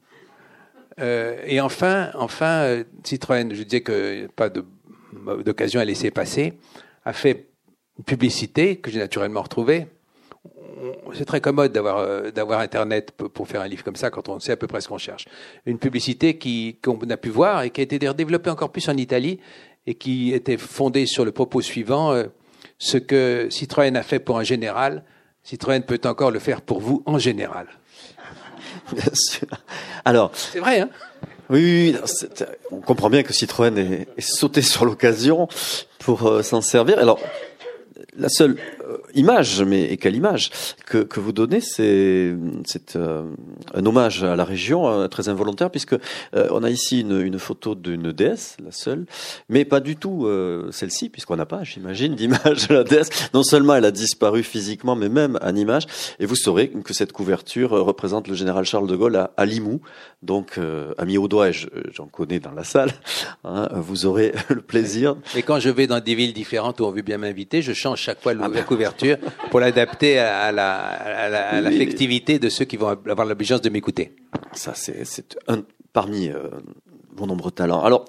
[1.00, 6.54] Euh, et enfin, enfin, euh, Citroën, je disais que pas d'occasion à laisser passer,
[7.04, 7.50] a fait
[7.98, 9.88] une publicité que j'ai naturellement retrouvée.
[11.14, 14.40] C'est très commode d'avoir euh, d'avoir Internet pour faire un livre comme ça quand on
[14.40, 15.26] sait à peu près ce qu'on cherche.
[15.66, 18.98] Une publicité qui qu'on a pu voir et qui a été développée encore plus en
[18.98, 19.40] Italie
[19.88, 22.14] et qui était fondée sur le propos suivant
[22.78, 25.04] ce que Citroën a fait pour un général,
[25.44, 27.68] Citroën peut encore le faire pour vous en général.
[28.92, 29.48] Bien sûr.
[30.04, 30.32] Alors.
[30.34, 30.90] C'est vrai, hein?
[31.52, 31.96] Oui,
[32.72, 35.48] on comprend bien que Citroën est, est sauté sur l'occasion
[36.00, 36.98] pour euh, s'en servir.
[36.98, 37.20] Alors,
[38.18, 40.50] la seule euh, image, mais et quelle image
[40.86, 43.24] que, que vous donnez, c'est c'est euh,
[43.74, 45.96] un hommage à la région euh, très involontaire puisque
[46.34, 49.06] on a ici une, une photo d'une déesse, la seule,
[49.50, 50.28] mais pas du tout
[50.72, 53.10] celle-ci puisqu'on n'a pas, j'imagine, d'image de la déesse.
[53.34, 55.86] Non seulement elle a disparu physiquement, mais même en image.
[56.20, 59.82] Et vous saurez que cette couverture représente le général Charles de Gaulle à, à Limoux,
[60.24, 60.60] donc
[60.98, 62.92] ami au doigt, j'en connais dans la salle.
[63.44, 65.16] Hein, vous aurez le plaisir.
[65.36, 68.05] Et quand je vais dans des villes différentes où on veut bien m'inviter, je change
[68.06, 69.18] chaque fois la couverture
[69.50, 74.16] pour l'adapter à l'affectivité la, à de ceux qui vont avoir l'obligation de m'écouter.
[74.54, 76.50] Ça, c'est un parmi euh,
[77.16, 77.84] vos nombreux talents.
[77.84, 78.06] Alors,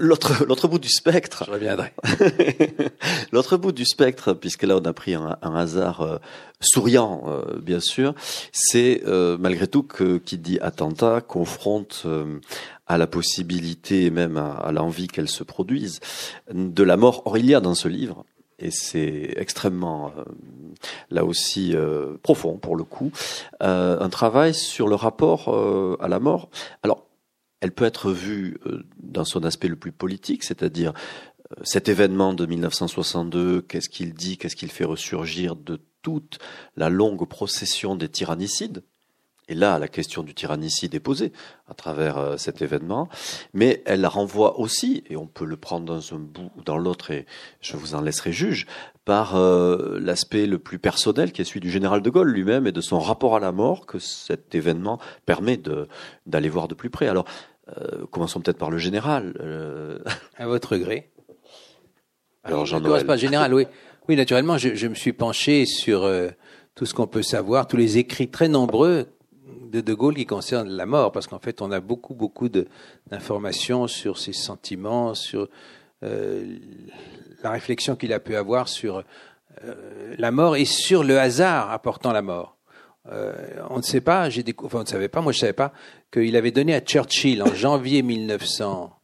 [0.00, 1.44] L'autre, l'autre bout du spectre.
[1.46, 1.94] Je reviendrai.
[3.32, 6.18] l'autre bout du spectre, puisque là on a pris un, hasard euh,
[6.60, 8.14] souriant, euh, bien sûr,
[8.52, 9.02] c'est
[9.40, 12.06] malgré tout que qui dit attentat confronte
[12.86, 16.00] à la possibilité et même à, à l'envie qu'elle se produise
[16.52, 17.22] de la mort.
[17.24, 18.26] Or il y a dans ce livre
[18.58, 20.24] et c'est extrêmement euh,
[21.10, 23.12] là aussi euh, profond pour le coup.
[23.62, 25.48] Euh, un travail sur le rapport
[26.00, 26.50] à la mort.
[26.82, 27.06] Alors
[27.60, 28.58] elle peut être vue
[29.02, 30.92] dans son aspect le plus politique c'est-à-dire
[31.62, 36.38] cet événement de 1962, qu'est-ce qu'il dit, qu'est-ce qu'il fait ressurgir de toute
[36.76, 38.82] la longue procession des tyrannicides
[39.48, 41.32] et là, la question du tyrannicide est posée
[41.68, 43.08] à travers euh, cet événement,
[43.54, 46.76] mais elle la renvoie aussi, et on peut le prendre dans un bout ou dans
[46.76, 47.24] l'autre, et
[47.62, 48.66] je vous en laisserai juge,
[49.06, 52.72] par euh, l'aspect le plus personnel qui est celui du général de Gaulle lui-même et
[52.72, 55.58] de son rapport à la mort que cet événement permet
[56.26, 57.08] d'aller voir de plus près.
[57.08, 57.24] Alors,
[57.68, 60.04] euh, commençons peut-être par le général.
[60.36, 61.10] À votre gré.
[62.44, 63.06] Alors, Jean-Noël.
[63.06, 63.66] pas général, oui.
[64.08, 66.10] Oui, naturellement, je, je me suis penché sur
[66.74, 69.06] tout ce qu'on peut savoir, tous les écrits très nombreux
[69.70, 73.86] de De Gaulle qui concerne la mort, parce qu'en fait, on a beaucoup, beaucoup d'informations
[73.86, 75.48] sur ses sentiments, sur
[76.02, 76.56] euh,
[77.42, 79.02] la réflexion qu'il a pu avoir sur
[79.64, 82.56] euh, la mort et sur le hasard apportant la mort.
[83.10, 83.32] Euh,
[83.70, 85.72] on ne sait pas, j'ai enfin, on ne savait pas, moi je savais pas,
[86.12, 88.97] qu'il avait donné à Churchill en janvier 1900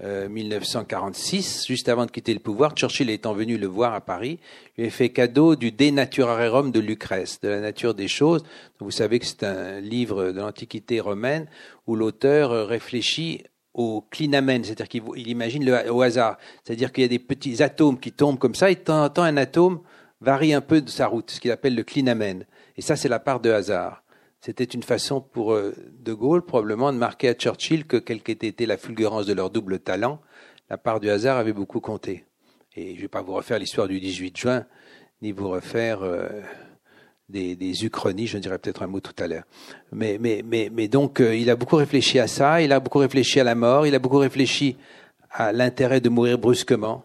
[0.00, 4.38] 1946, euh, juste avant de quitter le pouvoir, Churchill étant venu le voir à Paris,
[4.76, 8.42] lui a fait cadeau du De Naturare de Lucrèce, de la nature des choses.
[8.80, 11.46] Vous savez que c'est un livre de l'Antiquité romaine
[11.86, 16.36] où l'auteur euh, réfléchit au clinamen, c'est-à-dire qu'il imagine le, au hasard.
[16.64, 19.08] C'est-à-dire qu'il y a des petits atomes qui tombent comme ça, et de temps en
[19.08, 19.80] temps, un atome
[20.20, 22.44] varie un peu de sa route, ce qu'il appelle le clinamen.
[22.76, 24.01] Et ça, c'est la part de hasard.
[24.44, 28.32] C'était une façon pour euh, De Gaulle probablement de marquer à Churchill que, quelle qu'ait
[28.32, 30.20] été la fulgurance de leur double talent,
[30.68, 32.24] la part du hasard avait beaucoup compté.
[32.74, 34.66] Et je ne vais pas vous refaire l'histoire du 18 juin,
[35.20, 36.26] ni vous refaire euh,
[37.28, 39.44] des, des uchronies, je dirais peut-être un mot tout à l'heure.
[39.92, 42.98] Mais, mais, mais, mais donc, euh, il a beaucoup réfléchi à ça, il a beaucoup
[42.98, 44.76] réfléchi à la mort, il a beaucoup réfléchi
[45.30, 47.04] à l'intérêt de mourir brusquement.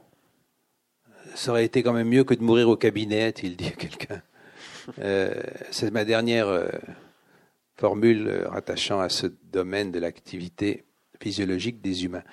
[1.35, 4.23] Ça aurait été quand même mieux que de mourir au cabinet, il dit à quelqu'un.
[5.69, 6.47] C'est ma dernière
[7.77, 10.83] formule euh, rattachant à ce domaine de l'activité
[11.21, 12.23] physiologique des humains.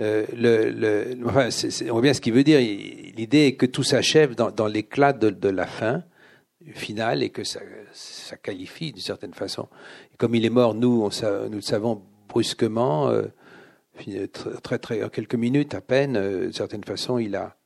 [0.00, 0.24] Euh,
[1.24, 2.58] on voit bien ce qu'il veut dire.
[2.58, 6.02] L'idée est que tout s'achève dans, l'éclat de, la fin
[6.72, 7.60] finale et que ça,
[7.92, 9.68] ça qualifie d'une certaine façon.
[10.18, 13.24] Comme il est mort, nous, nous le savons brusquement, euh,
[14.62, 17.56] très, très, en quelques minutes à peine, d'une certaine façon, il a,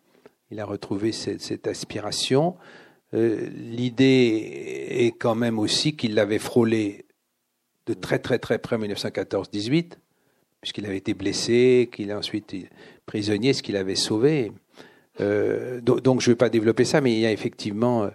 [0.50, 2.56] il a retrouvé cette, cette aspiration.
[3.12, 7.06] L'idée est quand même aussi qu'il l'avait frôlé
[7.88, 9.92] de très très très près en 1914-18,
[10.60, 12.54] puisqu'il avait été blessé, qu'il a ensuite
[13.06, 14.52] prisonnier, ce qu'il avait sauvé.
[15.20, 18.08] Euh, donc, je ne vais pas développer ça, mais il y a effectivement euh,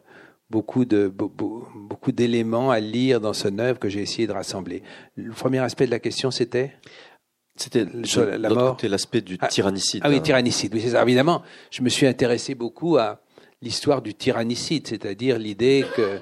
[0.50, 4.84] beaucoup de beaucoup d'éléments à lire dans ce œuvre que j'ai essayé de rassembler.
[5.16, 6.74] Le premier aspect de la question, c'était?
[7.56, 10.02] C'était la mort, l'aspect du ah, tyrannicide.
[10.04, 10.74] Ah oui, tyrannicide.
[10.74, 11.04] Oui, c'est ça.
[11.04, 13.22] Évidemment, je me suis intéressé beaucoup à
[13.62, 16.20] l'histoire du tyrannicide, c'est-à-dire l'idée que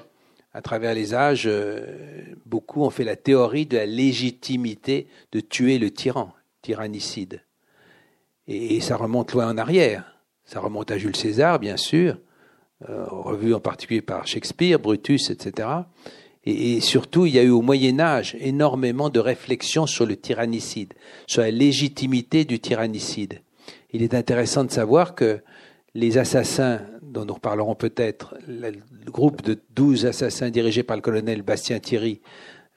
[0.54, 1.86] à travers les âges, euh,
[2.44, 7.42] beaucoup ont fait la théorie de la légitimité de tuer le tyran, tyrannicide.
[8.46, 10.18] Et, ça remonte loin en arrière.
[10.44, 12.18] Ça remonte à Jules César, bien sûr,
[12.88, 15.68] euh, revu en particulier par Shakespeare, Brutus, etc.
[16.44, 20.16] Et, et, surtout, il y a eu au Moyen Âge énormément de réflexions sur le
[20.16, 20.92] tyrannicide,
[21.26, 23.40] sur la légitimité du tyrannicide.
[23.92, 25.40] Il est intéressant de savoir que
[25.94, 28.72] les assassins dont nous reparlerons peut-être, le
[29.06, 32.20] groupe de 12 assassins dirigé par le colonel Bastien Thierry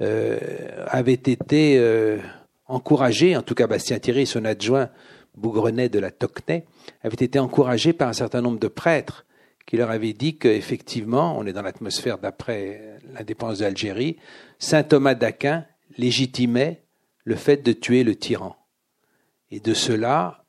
[0.01, 0.37] euh,
[0.87, 2.17] avait été euh,
[2.67, 4.89] encouragé, en tout cas Bastien Thierry, son adjoint
[5.35, 6.65] Bougrenet de la Tocnay,
[7.03, 9.25] avait été encouragé par un certain nombre de prêtres
[9.65, 14.17] qui leur avaient dit qu'effectivement, on est dans l'atmosphère d'après l'indépendance d'Algérie,
[14.59, 15.65] saint Thomas d'Aquin
[15.97, 16.83] légitimait
[17.23, 18.55] le fait de tuer le tyran.
[19.49, 20.44] Et de cela,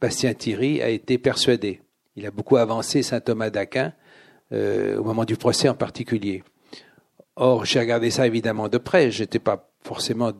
[0.00, 1.80] Bastien Thierry a été persuadé.
[2.16, 3.92] Il a beaucoup avancé saint Thomas d'Aquin,
[4.52, 6.42] euh, au moment du procès en particulier.
[7.36, 9.10] Or, j'ai regardé ça évidemment de près.
[9.10, 10.32] Je n'étais pas forcément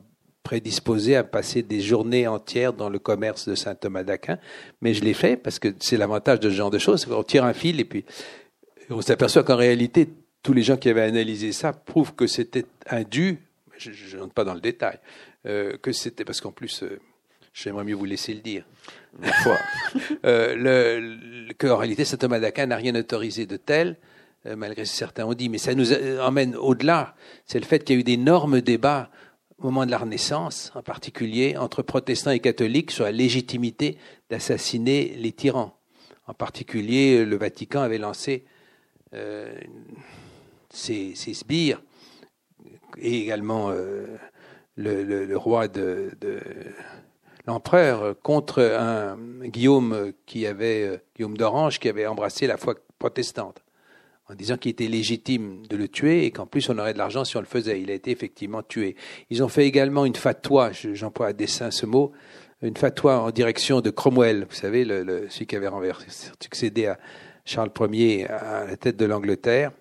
[0.43, 4.39] prédisposé à passer des journées entières dans le commerce de saint Thomas d'Aquin,
[4.81, 7.07] mais je l'ai fait parce que c'est l'avantage de ce genre de choses.
[7.11, 8.05] On tire un fil et puis
[8.91, 10.09] on s'aperçoit qu'en réalité,
[10.43, 13.39] tous les gens qui avaient analysé ça prouvent que c'était un dû.
[13.77, 14.99] Je n'entre pas dans le détail.
[15.47, 16.99] Euh, que c'était parce qu'en plus, euh,
[17.63, 18.65] j'aimerais mieux vous laisser le dire
[19.43, 19.59] fois,
[20.25, 23.97] euh, le, que en réalité saint Thomas d'Aquin n'a rien autorisé de tel,
[24.47, 25.49] euh, malgré ce que certains ont dit.
[25.49, 27.15] Mais ça nous emmène au-delà.
[27.45, 29.11] C'est le fait qu'il y a eu d'énormes débats
[29.59, 33.99] au moment de la Renaissance, en particulier entre protestants et catholiques, sur la légitimité
[34.31, 35.77] d'assassiner les tyrans.
[36.29, 38.45] En particulier, le Vatican avait lancé
[39.15, 39.53] euh,
[40.71, 41.83] ses, ses, sbires
[42.99, 44.07] et également euh,
[44.77, 46.39] le, le, le, roi de, de
[47.49, 53.65] l'empereur contre un Guillaume qui avait euh, Guillaume d'Orange qui avait embrassé la foi protestante
[54.29, 57.25] en disant qu'il était légitime de le tuer et qu'en plus on aurait de l'argent
[57.25, 57.81] si on le faisait.
[57.81, 58.97] Il a été effectivement tué.
[59.31, 62.13] Ils ont fait également une fatwa, j'emploie à dessein ce mot,
[62.61, 66.99] une fatwa en direction de Cromwell, vous savez, celui qui avait renversé, succédé à
[67.47, 69.73] Charles Ier à la tête de l'Angleterre,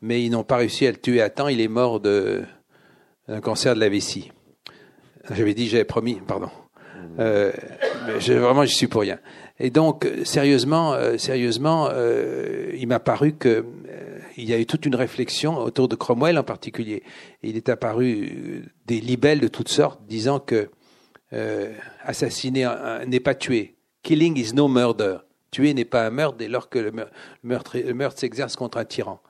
[0.00, 1.46] mais ils n'ont pas réussi à le tuer à temps.
[1.46, 4.32] Il est mort d'un cancer de la vessie.
[5.30, 6.50] J'avais dit, j'avais promis, pardon.
[7.18, 7.52] Euh,
[8.18, 9.18] je, vraiment, je suis pour rien.
[9.58, 14.66] Et donc, sérieusement, euh, sérieusement, euh, il m'a paru que euh, il y a eu
[14.66, 17.04] toute une réflexion autour de Cromwell en particulier.
[17.42, 20.70] Il est apparu des libelles de toutes sortes disant que
[22.04, 22.70] assassiner
[23.06, 23.76] n'est pas tuer.
[24.02, 25.18] Killing is no murder.
[25.50, 26.92] Tuer n'est pas un meurtre dès lors que le
[27.42, 29.20] meurtre, s'exerce contre un tyran.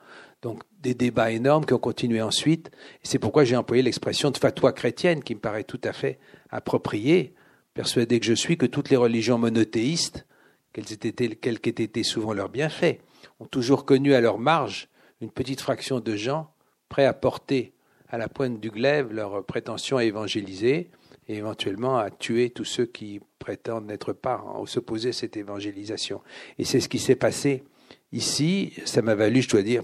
[0.41, 2.71] Donc des débats énormes qui ont continué ensuite.
[3.03, 6.17] C'est pourquoi j'ai employé l'expression de fatwa chrétienne qui me paraît tout à fait
[6.49, 7.33] appropriée
[7.73, 10.25] persuadé que je suis que toutes les religions monothéistes,
[10.73, 12.99] quels qu'aient été souvent leurs bienfaits,
[13.39, 14.89] ont toujours connu à leur marge
[15.21, 16.53] une petite fraction de gens
[16.89, 17.73] prêts à porter
[18.09, 20.89] à la pointe du glaive leur prétention à évangéliser
[21.27, 26.21] et éventuellement à tuer tous ceux qui prétendent n'être pas ou s'opposer à cette évangélisation.
[26.59, 27.63] Et c'est ce qui s'est passé
[28.11, 28.73] ici.
[28.85, 29.83] Ça m'a valu, je dois dire,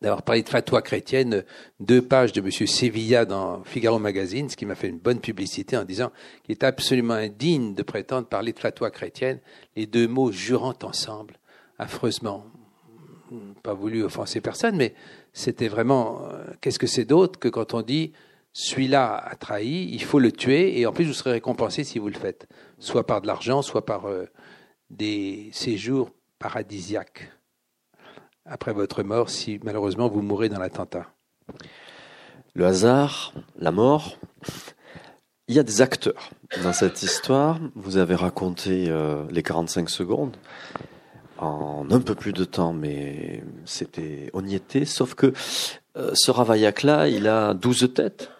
[0.00, 1.44] d'avoir parlé de fatwa chrétienne,
[1.80, 2.50] deux pages de M.
[2.50, 6.12] Sevilla dans Figaro Magazine, ce qui m'a fait une bonne publicité en disant
[6.44, 9.40] qu'il est absolument indigne de prétendre parler de fatwa chrétienne,
[9.76, 11.34] les deux mots jurant ensemble,
[11.78, 12.44] affreusement.
[13.62, 14.94] Pas voulu offenser personne, mais
[15.32, 18.12] c'était vraiment, euh, qu'est-ce que c'est d'autre que quand on dit,
[18.52, 22.08] celui-là a trahi, il faut le tuer, et en plus vous serez récompensé si vous
[22.08, 24.26] le faites, soit par de l'argent, soit par euh,
[24.90, 27.30] des séjours paradisiaques
[28.48, 31.06] après votre mort si malheureusement vous mourrez dans l'attentat
[32.54, 34.18] Le hasard, la mort.
[35.48, 36.30] Il y a des acteurs
[36.62, 37.58] dans cette histoire.
[37.74, 40.36] Vous avez raconté euh, les 45 secondes
[41.38, 44.84] en un peu plus de temps, mais c'était, on y était.
[44.84, 45.32] Sauf que
[45.96, 48.30] euh, ce Ravaillac-là, il a 12 têtes.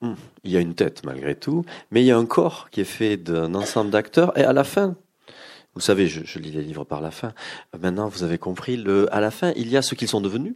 [0.00, 2.80] Hum, il y a une tête malgré tout, mais il y a un corps qui
[2.80, 4.36] est fait d'un ensemble d'acteurs.
[4.36, 4.96] Et à la fin,
[5.74, 7.32] vous savez, je, lis les livres par la fin.
[7.78, 10.54] Maintenant, vous avez compris, le, à la fin, il y a ce qu'ils sont devenus.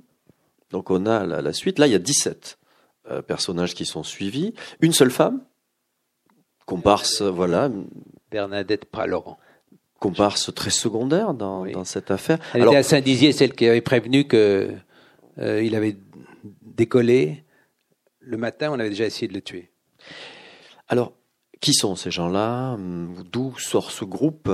[0.70, 1.79] Donc on a la, suite.
[1.79, 2.59] Là, il y a 17
[3.11, 4.52] euh, personnages qui sont suivis.
[4.81, 5.40] Une seule femme,
[6.66, 7.70] comparse, voilà.
[8.31, 9.38] Bernadette Pralorent.
[10.00, 12.38] Comparse très secondaire dans, dans cette affaire.
[12.52, 14.74] Elle était à Saint-Dizier, celle qui avait prévenu que
[15.38, 15.96] euh, il avait
[16.62, 17.44] décollé.
[18.20, 19.70] Le matin, on avait déjà essayé de le tuer.
[20.88, 21.14] Alors,
[21.61, 22.77] qui sont ces gens-là
[23.33, 24.51] D'où sort ce groupe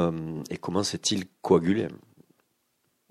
[0.51, 1.89] Et comment s'est-il coagulé?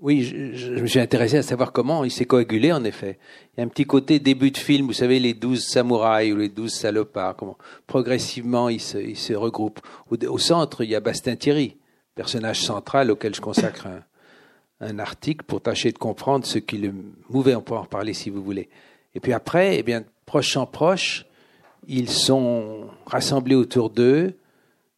[0.01, 0.23] Oui,
[0.55, 3.19] je, me suis intéressé à savoir comment il s'est coagulé, en effet.
[3.53, 6.37] Il y a un petit côté début de film, vous savez, les douze samouraïs ou
[6.37, 7.35] les douze salopards,
[7.85, 9.79] progressivement ils se, regroupent.
[10.09, 11.77] Au, centre, il y a Bastien Thierry,
[12.15, 13.87] personnage central auquel je consacre
[14.79, 16.95] un, article pour tâcher de comprendre ce qui le
[17.29, 17.53] mouvait.
[17.53, 18.69] On peut en reparler si vous voulez.
[19.13, 21.27] Et puis après, eh bien, proche en proche,
[21.87, 24.37] ils sont rassemblés autour d'eux,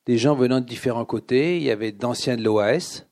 [0.06, 1.58] des gens venant de différents côtés.
[1.58, 3.06] Il y avait d'anciens de l'OAS,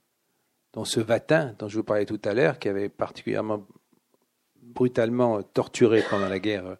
[0.73, 3.65] dont ce Vatin, dont je vous parlais tout à l'heure, qui avait particulièrement
[4.61, 6.77] brutalement torturé pendant la guerre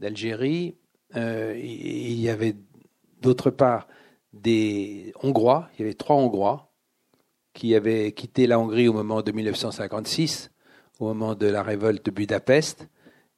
[0.00, 0.76] d'Algérie.
[1.14, 2.56] Euh, il y avait
[3.20, 3.88] d'autre part
[4.32, 6.70] des Hongrois, il y avait trois Hongrois
[7.54, 10.50] qui avaient quitté la Hongrie au moment de 1956,
[11.00, 12.86] au moment de la révolte de Budapest,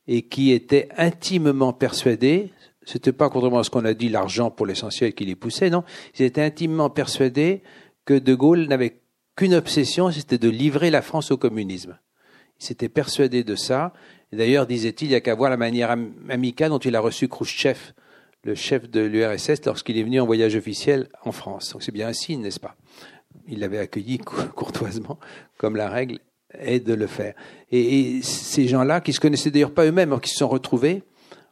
[0.09, 2.53] et qui étaient intimement persuadés,
[2.89, 5.85] c'était pas contrairement à ce qu'on a dit l'argent pour l'essentiel qui les poussait, non.
[6.19, 7.63] Ils étaient intimement persuadés
[8.07, 9.03] que De Gaulle n'avait
[9.37, 11.99] qu'une obsession, c'était de livrer la France au communisme.
[12.59, 13.93] Ils s'étaient persuadés de ça.
[14.33, 15.95] D'ailleurs, disait-il, il n'y a qu'à voir la manière
[16.31, 17.79] amicale dont il a reçu Khrouchtchev,
[18.45, 21.75] le chef de l'URSS, lorsqu'il est venu en voyage officiel en France.
[21.75, 22.75] Donc c'est bien un signe, n'est-ce pas?
[23.47, 25.19] Il l'avait accueilli courtoisement,
[25.59, 26.21] comme la règle
[26.59, 27.35] est de le faire.
[27.71, 31.03] Et, et ces gens-là, qui se connaissaient d'ailleurs pas eux-mêmes, qui se sont retrouvés,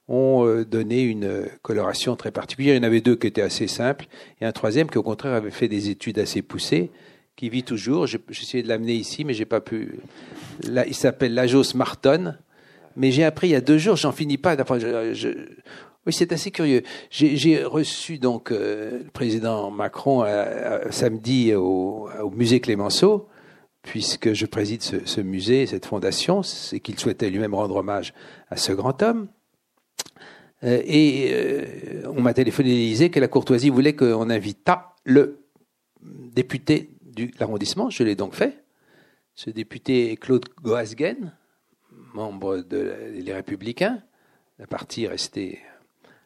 [0.09, 2.75] ont euh, donné une coloration très particulière.
[2.75, 4.07] Il y en avait deux qui étaient assez simples,
[4.41, 6.91] et un troisième qui, au contraire, avait fait des études assez poussées,
[7.35, 8.07] qui vit toujours.
[8.07, 10.01] J'ai essayé de l'amener ici, mais j'ai pas pu.
[10.63, 12.35] Là, il s'appelle Lajos Marton.
[12.97, 14.57] Mais j'ai appris il y a deux jours, j'en finis pas.
[16.07, 16.83] Oui, c'est assez curieux.
[17.11, 23.29] J'ai reçu donc euh, le président Macron euh, samedi au, musée Clémenceau,
[23.83, 28.15] puisque je préside ce, ce musée, cette fondation, c'est qu'il souhaitait lui-même rendre hommage
[28.49, 29.29] à ce grand homme.
[30.65, 35.41] Euh, et euh, on m'a téléphoné l'Élysée que la courtoisie voulait qu'on invitât le
[36.03, 37.91] député de l'arrondissement.
[37.91, 38.65] Je l'ai donc fait.
[39.35, 41.33] Ce député est Claude Goasgen,
[42.15, 44.03] membre des Républicains.
[44.59, 45.61] La partie restée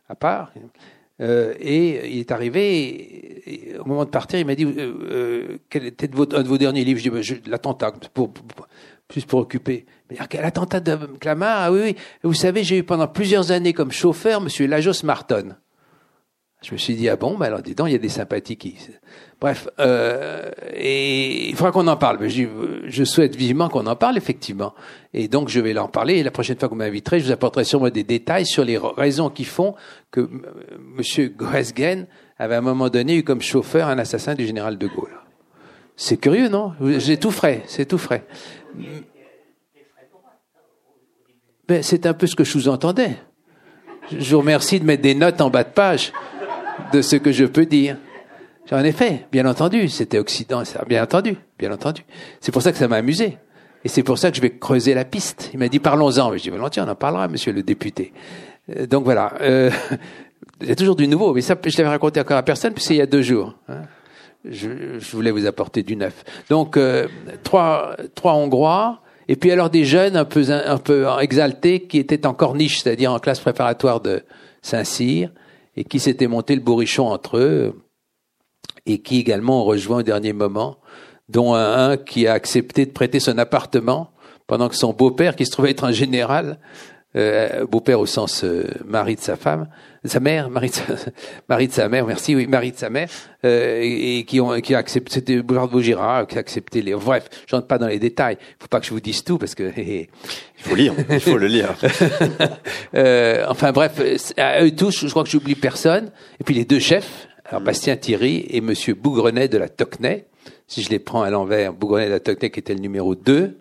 [0.09, 0.53] à part.
[1.21, 4.67] Euh, et il est arrivé, au moment de partir, il m'a dit
[5.69, 7.01] Quel était un de vos derniers livres?
[7.01, 8.33] Je dis ben, L'attentat, pour
[9.33, 9.87] occuper.
[10.11, 11.97] Mais l'attentat de Clamart, ah oui, oui.
[12.23, 15.55] Vous savez, j'ai eu pendant plusieurs années comme chauffeur Monsieur Lajos Marton.
[16.63, 18.59] Je me suis dit, ah bon, bah alors dis donc, il y a des sympathies
[18.59, 18.77] qui...
[19.41, 22.29] Bref, euh, et il faudra qu'on en parle.
[22.29, 22.45] Je,
[22.85, 24.75] je souhaite vivement qu'on en parle, effectivement.
[25.15, 26.19] Et donc, je vais l'en parler.
[26.19, 28.77] Et la prochaine fois que vous m'inviterez, je vous apporterai sûrement des détails sur les
[28.77, 29.75] raisons qui font
[30.11, 31.31] que M.
[31.35, 32.07] Gresgen
[32.37, 35.20] avait à un moment donné eu comme chauffeur un assassin du général de Gaulle.
[36.03, 36.73] C'est curieux, non?
[36.97, 38.25] J'ai tout frais, c'est tout frais.
[41.69, 43.19] Ben, c'est un peu ce que je sous-entendais.
[44.11, 46.15] Je vous remercie de mettre des notes en bas de page
[46.95, 47.99] de ce que je peux dire.
[48.73, 52.03] En effet, bien entendu, c'était Occident, bien entendu, bien entendu.
[52.41, 53.37] C'est pour ça que ça m'a amusé.
[53.85, 55.51] Et c'est pour ça que je vais creuser la piste.
[55.53, 56.35] Il m'a dit parlons-en.
[56.35, 58.15] Je dis volontiers, on en parlera, monsieur le député.
[58.75, 59.35] Euh, donc voilà.
[59.43, 59.71] Euh,
[60.63, 62.95] il y a toujours du nouveau, mais ça, je l'avais raconté encore à personne, c'est
[62.95, 63.55] il y a deux jours.
[63.69, 63.83] Hein.
[64.45, 66.25] Je, voulais vous apporter du neuf.
[66.49, 67.09] Donc euh,
[67.43, 72.27] trois, trois Hongrois, et puis alors des jeunes un peu, un peu exaltés qui étaient
[72.27, 74.23] en corniche, c'est-à-dire en classe préparatoire de
[74.63, 75.31] Saint-Cyr,
[75.77, 77.75] et qui s'étaient monté le bourrichon entre eux
[78.87, 80.79] et qui également ont rejoint au dernier moment,
[81.29, 84.11] dont un, qui a accepté de prêter son appartement
[84.47, 86.59] pendant que son beau-père, qui se trouvait être un général,
[87.17, 89.69] euh, beau-père au sens euh, mari de sa femme,
[90.05, 90.85] sa mère, mari de sa,
[91.49, 93.09] mari de sa mère, merci, oui, mari de sa mère,
[93.45, 96.95] euh, et, qui ont qui a accepté, c'était Boulevard de Vaugirard qui a accepté les.
[96.95, 98.39] Bref, je rentre pas dans les détails.
[98.41, 99.71] Il faut pas que je vous dise tout parce que.
[99.77, 100.09] il
[100.59, 101.75] faut lire, il faut le lire.
[102.95, 104.01] euh, enfin bref,
[104.37, 106.11] à eux tous, je crois que j'oublie personne.
[106.41, 110.27] Et puis les deux chefs, alors Bastien Thierry et Monsieur Bougrenet de la Tocnay.
[110.67, 113.59] Si je les prends à l'envers, Bougrenet de la Tocnay qui était le numéro 2,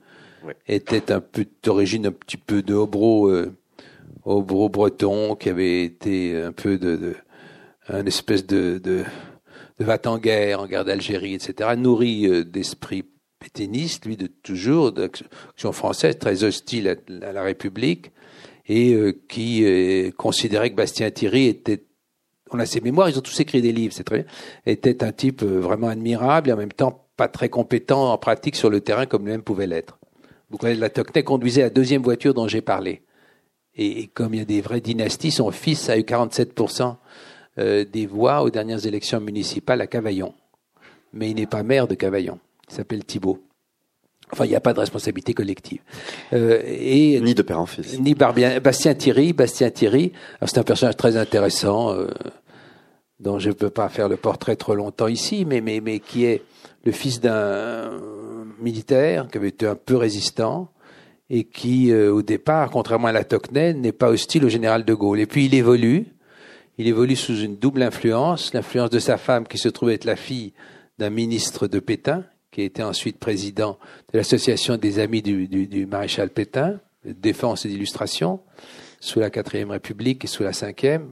[0.68, 3.56] était un peu d'origine un petit peu de Hobro, euh,
[4.26, 7.16] Hobro breton, qui avait été un peu de, de
[7.90, 9.04] un espèce de, de,
[9.80, 13.06] de vat en guerre, en guerre d'Algérie, etc., nourri euh, d'esprit
[13.40, 18.12] pétainiste, lui de toujours, d'action française, très hostile à, la République,
[18.68, 21.86] et euh, qui euh, considérait que Bastien Thierry était
[22.52, 24.26] on a ses mémoires, ils ont tous écrit des livres, c'est très bien,
[24.66, 28.72] était un type vraiment admirable et en même temps pas très compétent en pratique sur
[28.72, 30.00] le terrain comme lui-même pouvait l'être.
[30.60, 33.04] Connaissez, la Tocnay conduisait la deuxième voiture dont j'ai parlé?
[33.82, 36.98] Et, comme il y a des vraies dynasties, son fils a eu 47%
[37.58, 40.34] euh, des voix aux dernières élections municipales à Cavaillon.
[41.14, 42.40] Mais il n'est pas maire de Cavaillon.
[42.70, 43.40] Il s'appelle Thibault.
[44.34, 45.80] Enfin, il n'y a pas de responsabilité collective.
[46.34, 47.98] Euh, et ni de père en fils.
[48.00, 49.32] Ni Bastien Thierry.
[49.32, 50.12] Bastien Thierry,
[50.46, 51.94] c'est un personnage très intéressant.
[51.94, 52.10] Euh,
[53.22, 56.26] dont je ne peux pas faire le portrait trop longtemps ici, mais, mais, mais qui
[56.26, 56.42] est
[56.86, 57.92] le fils d'un
[58.62, 60.70] militaire qui avait été un peu résistant
[61.30, 64.94] et qui, euh, au départ, contrairement à la Tocquenay, n'est pas hostile au général de
[64.94, 65.20] Gaulle.
[65.20, 66.08] Et puis il évolue,
[66.78, 70.16] il évolue sous une double influence, l'influence de sa femme qui se trouvait être la
[70.16, 70.54] fille
[70.98, 73.78] d'un ministre de Pétain, qui était ensuite président
[74.12, 78.40] de l'association des amis du, du, du maréchal Pétain, défense et d'illustration,
[79.00, 81.12] sous la quatrième République et sous la cinquième,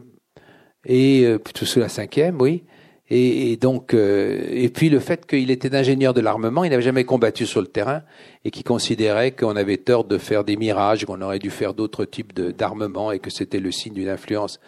[0.86, 2.63] et euh, plutôt sous la cinquième, oui.
[3.10, 6.82] Et, et donc, euh, et puis le fait qu'il était ingénieur de l'armement, il n'avait
[6.82, 8.03] jamais combattu sur le terrain
[8.43, 12.03] et qui considérait qu'on avait tort de faire des mirages, qu'on aurait dû faire d'autres
[12.03, 14.60] types d'armements et que c'était le signe d'une influence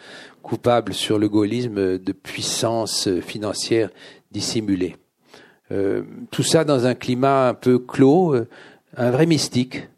[0.42, 3.90] coupable sur le gaullisme de puissance financière
[4.32, 4.96] dissimulée.
[5.72, 8.48] Euh, tout ça dans un climat un peu clos, euh,
[8.96, 9.88] un vrai mystique,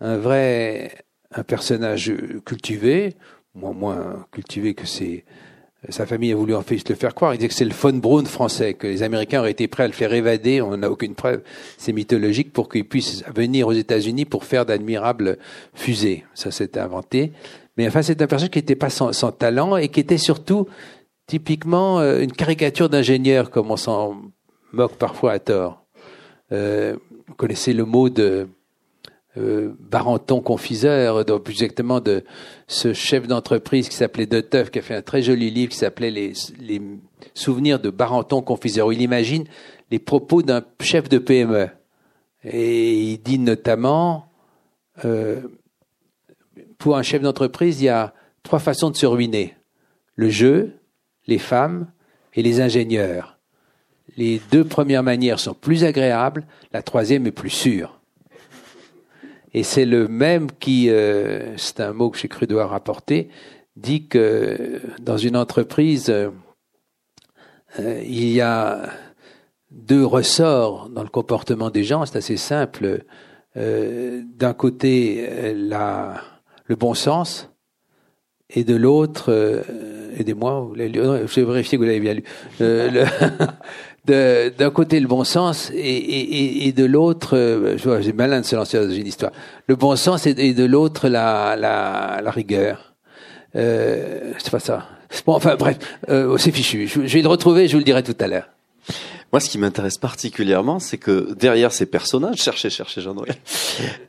[0.00, 2.12] un vrai un personnage
[2.44, 3.14] cultivé,
[3.54, 5.24] moins moins cultivé que c'est
[5.88, 7.34] sa famille a voulu en fait le faire croire.
[7.34, 9.86] Il disait que c'est le von Braun français, que les Américains auraient été prêts à
[9.86, 10.60] le faire évader.
[10.60, 11.42] On n'a aucune preuve.
[11.78, 15.38] C'est mythologique pour qu'il puisse venir aux États-Unis pour faire d'admirables
[15.72, 16.24] fusées.
[16.34, 17.32] Ça, s'était inventé.
[17.78, 20.66] Mais enfin, c'est un personnage qui n'était pas sans, talent et qui était surtout
[21.26, 24.20] typiquement euh, une caricature d'ingénieur, comme on s'en
[24.72, 25.86] moque parfois à tort.
[26.52, 28.48] Euh, vous connaissez le mot de
[29.36, 32.24] euh, Barenton confiseur, donc plus exactement de
[32.66, 35.78] ce chef d'entreprise qui s'appelait De Teuf, qui a fait un très joli livre qui
[35.78, 36.32] s'appelait les,
[37.34, 39.44] souvenirs de Barenton confiseur, où il imagine
[39.92, 41.68] les propos d'un chef de PME.
[42.42, 44.26] Et il dit notamment,
[45.04, 45.40] euh,
[46.78, 49.54] pour un chef d'entreprise, il y a trois façons de se ruiner.
[50.16, 50.72] Le jeu,
[51.28, 51.86] les femmes
[52.34, 53.38] et les ingénieurs.
[54.16, 57.99] Les deux premières manières sont plus agréables, la troisième est plus sûre.
[59.52, 63.28] Et c'est le même qui, euh, c'est un mot que j'ai cru devoir rapporter,
[63.76, 66.30] dit que dans une entreprise, euh,
[67.78, 68.90] il y a
[69.70, 72.04] deux ressorts dans le comportement des gens.
[72.06, 73.04] C'est assez simple.
[73.56, 76.22] Euh, D'un côté, la,
[76.66, 77.50] le bon sens,
[78.52, 79.62] et de l'autre, euh,
[80.18, 82.24] aidez-moi, je vais vérifier que vous l'avez bien lu.
[82.58, 83.04] Le,
[84.06, 88.40] d'un côté le bon sens et, et, et de l'autre, euh, je vois, j'ai malin
[88.40, 89.32] de se lancer dans une histoire.
[89.66, 92.94] Le bon sens et, de l'autre la, la, la rigueur.
[93.56, 94.88] Euh, c'est pas ça.
[95.26, 95.78] Bon, enfin bref,
[96.08, 96.86] euh, c'est fichu.
[96.86, 98.48] Je, vais le retrouver, je vous le dirai tout à l'heure.
[99.32, 103.34] Moi, ce qui m'intéresse particulièrement, c'est que derrière ces personnages, cherchez, cherchez Jean-Noël,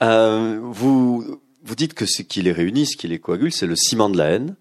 [0.03, 3.75] euh, vous, vous dites que ce qui les réunit, ce qui les coagule, c'est le
[3.75, 4.55] ciment de la haine.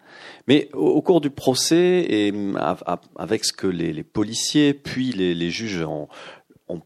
[0.49, 5.85] Mais au, cours du procès, et à- avec ce que les, policiers puis les, juges
[5.85, 6.09] ont,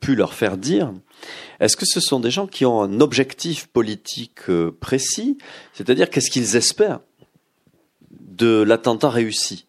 [0.01, 0.93] pu leur faire dire,
[1.61, 5.37] est-ce que ce sont des gens qui ont un objectif politique euh, précis?
[5.75, 7.01] C'est-à-dire, qu'est-ce qu'ils espèrent
[8.11, 9.67] de l'attentat réussi?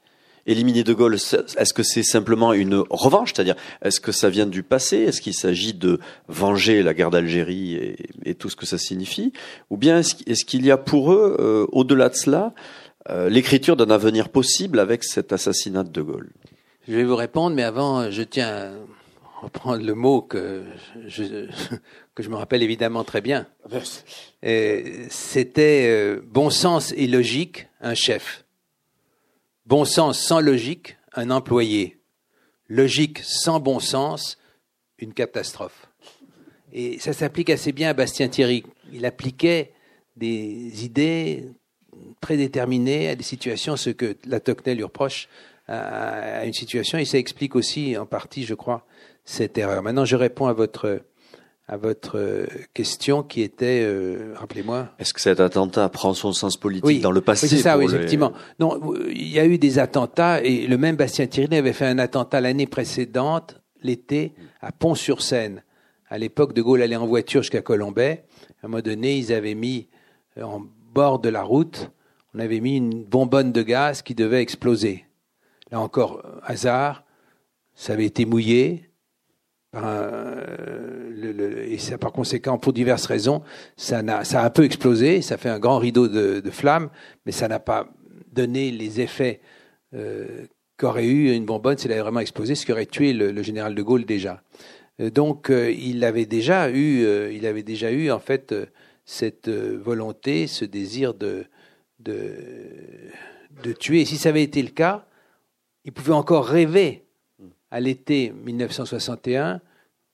[0.47, 3.33] Éliminer De Gaulle, est-ce que c'est simplement une revanche?
[3.33, 4.97] C'est-à-dire, est-ce que ça vient du passé?
[4.97, 9.33] Est-ce qu'il s'agit de venger la guerre d'Algérie et, tout ce que ça signifie?
[9.71, 12.53] Ou bien est-ce est-ce qu'il y a pour eux, euh, au-delà de cela,
[13.09, 16.31] euh, l'écriture d'un avenir possible avec cet assassinat de Gaulle
[16.87, 18.71] Je vais vous répondre, mais avant, je tiens à
[19.41, 20.63] reprendre le mot que
[21.05, 21.47] je,
[22.15, 23.47] que je me rappelle évidemment très bien.
[24.43, 28.45] Euh, C'était euh, bon sens et logique, un chef.
[29.65, 31.99] Bon sens sans logique, un employé.
[32.67, 34.37] Logique sans bon sens,
[34.97, 35.89] une catastrophe.
[36.73, 38.63] Et ça s'applique assez bien à Bastien Thierry.
[38.91, 39.73] Il appliquait
[40.15, 41.45] des idées
[42.21, 45.27] prédéterminées à des situations, ce que la Tocquenel lui reproche
[45.67, 48.85] à, à une situation, et ça explique aussi en partie, je crois,
[49.23, 49.81] cette erreur.
[49.83, 51.01] Maintenant, je réponds à votre
[51.67, 54.89] à votre euh, question qui était, euh, rappelez-moi.
[54.99, 57.75] Est-ce que cet attentat prend son sens politique Oui, dans le passé Oui, c'est ça,
[57.75, 58.33] oui, les- effectivement.
[58.59, 61.87] Non, euh, il y a eu des attentats et le même Bastien Thierry avait fait
[61.87, 65.63] un attentat l'année précédente, l'été, à Pont-sur-Seine.
[66.07, 68.25] À l'époque, De Gaulle allait en voiture jusqu'à Colombay.
[68.61, 69.87] À un moment donné, ils avaient mis
[70.37, 71.91] euh, en bord de la route,
[72.33, 75.05] on avait mis une bonbonne de gaz qui devait exploser.
[75.69, 77.03] Là encore, euh, hasard,
[77.75, 78.89] ça avait été mouillé.
[79.75, 83.41] Euh, et ça, par conséquent, pour diverses raisons,
[83.75, 86.89] ça, a un peu explosé, ça fait un grand rideau de, flammes,
[87.25, 87.89] mais ça n'a pas
[88.31, 89.41] donné les effets
[89.93, 90.45] euh,
[90.77, 93.81] qu'aurait eu une bonbonne s'il avait vraiment explosé, ce qui aurait tué le, général de
[93.81, 94.41] Gaulle déjà.
[94.99, 98.55] Donc, il avait déjà eu, il avait déjà eu en fait
[99.05, 101.45] cette euh, volonté, ce désir de,
[101.99, 102.35] de,
[103.63, 104.01] de tuer.
[104.01, 105.05] Et si ça avait été le cas,
[105.85, 107.05] il pouvait encore rêver
[107.71, 109.61] à l'été 1961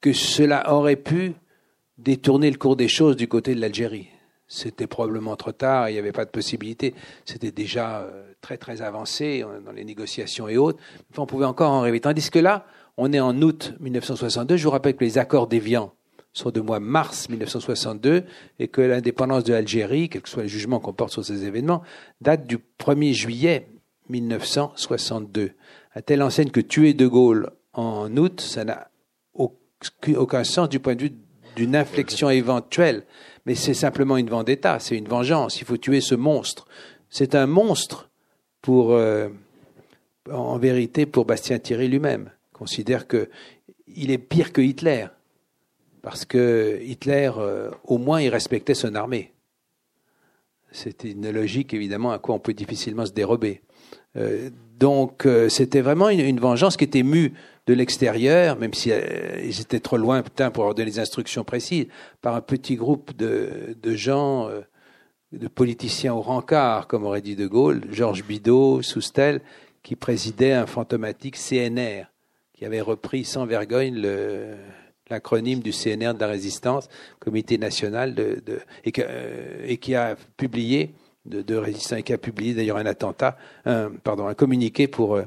[0.01, 1.33] que cela aurait pu
[1.97, 4.09] détourner le cours des choses du côté de l'Algérie.
[4.47, 6.93] C'était probablement trop tard, il n'y avait pas de possibilité.
[7.23, 10.79] C'était déjà euh, très très avancé euh, dans les négociations et autres.
[11.17, 12.01] On pouvait encore en rêver.
[12.01, 12.65] Tandis que là,
[12.97, 14.57] on est en août 1962.
[14.57, 15.93] Je vous rappelle que les accords d'Évian
[16.33, 18.23] sont de mois mars 1962
[18.59, 21.81] et que l'indépendance de l'Algérie, quel que soit le jugement qu'on porte sur ces événements,
[22.21, 23.67] date du 1er juillet
[24.09, 25.51] 1962.
[25.93, 28.89] À telle enseigne que tuer De Gaulle en août, ça n'a
[29.33, 31.13] aucun sens du point de vue
[31.55, 33.03] d'une inflexion éventuelle.
[33.45, 35.59] Mais c'est simplement une vendetta, c'est une vengeance.
[35.59, 36.67] Il faut tuer ce monstre.
[37.09, 38.09] C'est un monstre
[38.61, 39.29] pour, euh,
[40.31, 42.31] en vérité, pour Bastien Thierry lui-même.
[42.53, 43.29] Considère que
[43.87, 45.07] il est pire que Hitler.
[46.01, 49.33] Parce que Hitler, euh, au moins, il respectait son armée.
[50.71, 53.61] C'était une logique, évidemment, à quoi on peut difficilement se dérober.
[54.15, 54.49] Euh,
[54.79, 57.33] donc, euh, c'était vraiment une, vengeance qui était mue
[57.67, 61.85] de l'extérieur, même si ils étaient trop loin pour leur donner des instructions précises,
[62.21, 64.49] par un petit groupe de, de gens,
[65.31, 69.41] de politiciens au rencard, comme aurait dit De Gaulle, Georges Bidault, Soustel,
[69.83, 72.05] qui présidait un fantomatique CNR,
[72.53, 74.55] qui avait repris sans vergogne le,
[75.11, 76.89] l'acronyme du CNR de la résistance,
[77.19, 78.59] Comité national euh,
[79.63, 80.95] et qui a publié
[81.25, 83.37] de, résistants et qui a publié d'ailleurs un attentat,
[84.03, 85.25] pardon, un communiqué pour euh,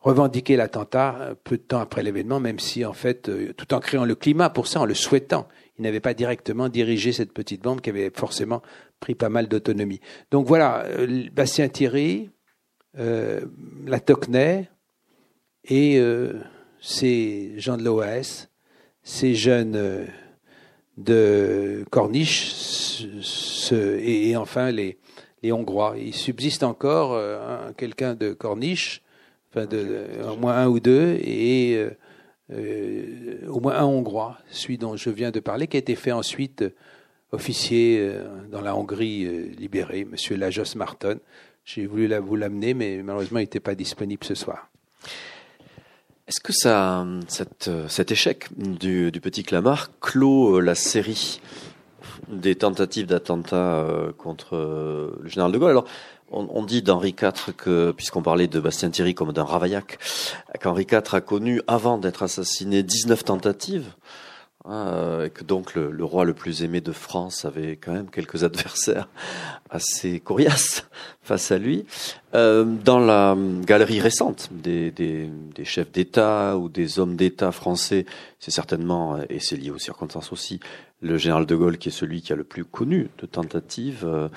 [0.00, 4.04] revendiquer l'attentat euh, peu de temps après l'événement, même si en fait, tout en créant
[4.04, 5.46] le climat pour ça, en le souhaitant,
[5.78, 8.60] il n'avait pas directement dirigé cette petite bande qui avait forcément
[8.98, 10.00] pris pas mal d'autonomie.
[10.30, 10.84] Donc voilà,
[11.32, 12.30] Bastien Thierry,
[12.94, 14.70] la Tocquenay
[15.64, 16.00] et
[16.80, 18.48] ces gens de l'OAS,
[19.04, 20.04] ces jeunes euh,
[20.96, 24.98] de Corniche ce- et, et enfin les,
[25.42, 25.94] les Hongrois.
[25.98, 29.02] Il subsiste encore euh, un- quelqu'un de Corniche,
[29.50, 31.90] enfin de, au moins un ou deux, et euh,
[32.52, 36.12] euh, au moins un Hongrois, celui dont je viens de parler, qui a été fait
[36.12, 36.64] ensuite
[37.32, 38.12] officier
[38.52, 39.26] dans la Hongrie
[39.58, 41.18] libérée, Monsieur Lajos Marton.
[41.64, 44.70] J'ai voulu vous l'amener, mais malheureusement, il n'était pas disponible ce soir.
[46.26, 51.42] Est-ce que ça, cet échec du, petit Clamart clôt euh, la série
[52.28, 55.72] des tentatives d'attentat euh, contre euh, le général de Gaulle?
[55.72, 55.84] Alors,
[56.30, 59.98] on, on dit d'Henri IV que, puisqu'on parlait de Bastien Thierry comme d'un Ravaillac,
[60.62, 63.92] qu'Henri IV a connu, avant d'être assassiné, 19 tentatives
[64.66, 68.44] et que donc le, le, roi le plus aimé de France avait quand même quelques
[68.44, 69.08] adversaires
[69.68, 70.86] assez coriaces
[71.22, 71.84] face à lui.
[72.34, 73.36] Euh, dans la
[73.66, 78.06] galerie récente des, des, des chefs d'État ou des hommes d'État français,
[78.38, 80.60] c'est certainement, et c'est lié aux circonstances aussi,
[81.02, 84.04] le général de Gaulle qui est celui qui a le plus connu de tentatives.
[84.04, 84.28] Euh,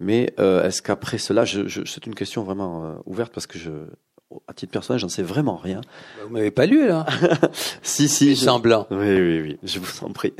[0.00, 3.58] mais euh, est-ce qu'après cela, je, je, c'est une question vraiment euh, ouverte parce que
[3.58, 3.70] je,
[4.52, 5.80] à titre personnel, j'en sais vraiment rien.
[5.80, 7.06] Bah, vous m'avez pas lu là
[7.82, 8.34] Si, si.
[8.34, 8.44] Je...
[8.44, 8.86] Semblant.
[8.90, 9.58] Oui, oui, oui.
[9.62, 10.34] Je vous en prie.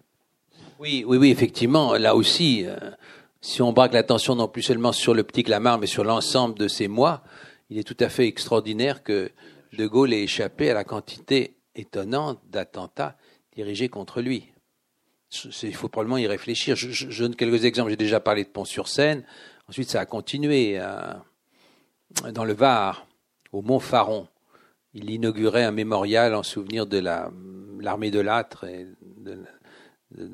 [0.80, 1.94] oui, oui, oui, effectivement.
[1.94, 2.76] Là aussi, euh,
[3.40, 6.66] si on braque l'attention non plus seulement sur le petit Clamart, mais sur l'ensemble de
[6.66, 7.22] ces mois,
[7.68, 9.30] il est tout à fait extraordinaire que
[9.76, 13.16] De Gaulle ait échappé à la quantité étonnante d'attentats
[13.54, 14.48] dirigés contre lui.
[15.62, 16.76] Il faut probablement y réfléchir.
[16.76, 17.90] Je, je, je donne quelques exemples.
[17.90, 19.24] J'ai déjà parlé de Pont-sur-Seine.
[19.68, 21.24] Ensuite, ça a continué à,
[22.32, 23.06] dans le Var,
[23.52, 24.26] au Mont Faron.
[24.94, 28.86] Il inaugurait un mémorial en souvenir de l'armée de l'âtre et
[29.18, 29.38] de,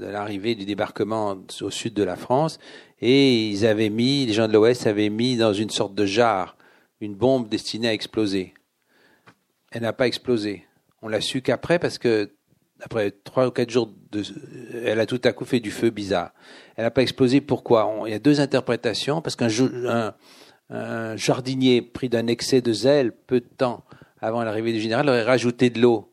[0.07, 2.59] l'arrivée du débarquement au sud de la France.
[3.01, 6.57] Et ils avaient mis, les gens de l'Ouest avaient mis dans une sorte de jarre
[7.01, 8.55] une bombe destinée à exploser.
[9.71, 10.67] Elle n'a pas explosé.
[11.03, 12.31] On l'a su qu'après parce que
[12.81, 13.93] après trois ou quatre jours,
[14.85, 16.33] elle a tout à coup fait du feu bizarre.
[16.77, 17.41] Elle n'a pas explosé.
[17.41, 17.87] Pourquoi?
[17.87, 19.21] On, Il y a deux interprétations.
[19.21, 19.49] Parce qu'un
[19.87, 20.15] un,
[20.71, 23.85] un jardinier pris d'un excès de zèle, peu de temps
[24.21, 26.13] avant l'arrivée du général, aurait rajouté de l'eau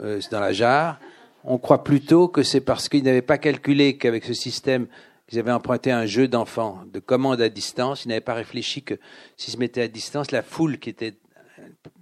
[0.00, 1.00] euh, dans la jarre.
[1.42, 4.86] On croit plutôt que c'est parce qu'ils n'avaient pas calculé qu'avec ce système,
[5.32, 8.04] ils avaient emprunté un jeu d'enfants de commande à distance.
[8.04, 8.94] Ils n'avaient pas réfléchi que
[9.36, 11.14] s'ils se mettaient à distance, la foule qui était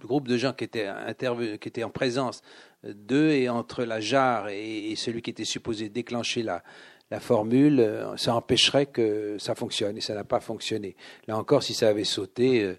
[0.01, 2.41] le groupe de gens qui étaient, qui étaient en présence
[2.83, 6.63] d'eux et entre la jarre et, et, celui qui était supposé déclencher la,
[7.11, 7.85] la formule,
[8.17, 10.95] ça empêcherait que ça fonctionne et ça n'a pas fonctionné.
[11.27, 12.75] Là encore, si ça avait sauté,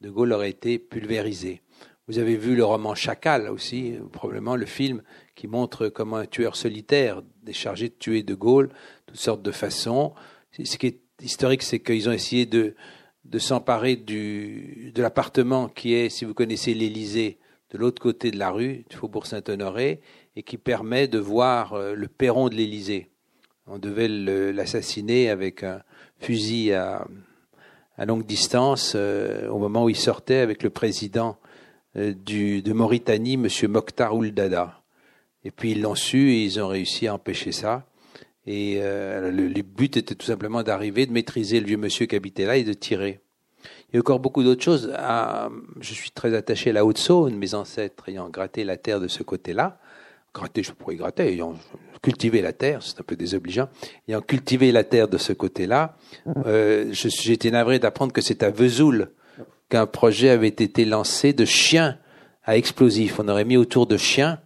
[0.00, 1.62] De Gaulle aurait été pulvérisé.
[2.08, 5.02] Vous avez vu le roman Chacal aussi, probablement le film
[5.34, 8.70] qui montre comment un tueur solitaire est chargé de tuer De Gaulle,
[9.06, 10.14] toutes sortes de façons.
[10.52, 12.74] Ce qui est historique, c'est qu'ils ont essayé de,
[13.26, 17.38] de s'emparer de l'appartement qui est, si vous connaissez l'Élysée,
[17.70, 20.00] de l'autre côté de la rue, du Faubourg Saint-Honoré,
[20.34, 23.10] et qui permet de voir le perron de l'Élysée.
[23.70, 25.82] On devait l'assassiner avec un
[26.20, 27.06] fusil à,
[27.98, 31.36] longue distance euh, au moment où il sortait avec le président
[31.96, 33.48] euh, du, de Mauritanie, M.
[33.68, 34.82] Mokhtar Ouldada.
[35.44, 37.84] Et puis ils l'ont su et ils ont réussi à empêcher ça.
[38.46, 42.46] Et euh, le, but était tout simplement d'arriver, de maîtriser le vieux monsieur qui habitait
[42.46, 43.20] là et de tirer.
[43.90, 44.92] Il y a encore beaucoup d'autres choses.
[44.96, 45.50] À,
[45.80, 49.22] je suis très attaché à la Haute-Saône, mes ancêtres ayant gratté la terre de ce
[49.22, 49.78] côté-là.
[50.38, 51.54] Gratter, je pourrais gratter, ayant
[52.00, 53.68] cultivé la terre, c'est un peu désobligeant.
[54.06, 55.96] Ayant cultivé la terre de ce côté-là,
[56.46, 59.10] euh, j'ai été navré d'apprendre que c'est à Vesoul
[59.68, 61.98] qu'un projet avait été lancé de chiens
[62.44, 63.18] à explosifs.
[63.18, 64.38] On aurait mis autour de chiens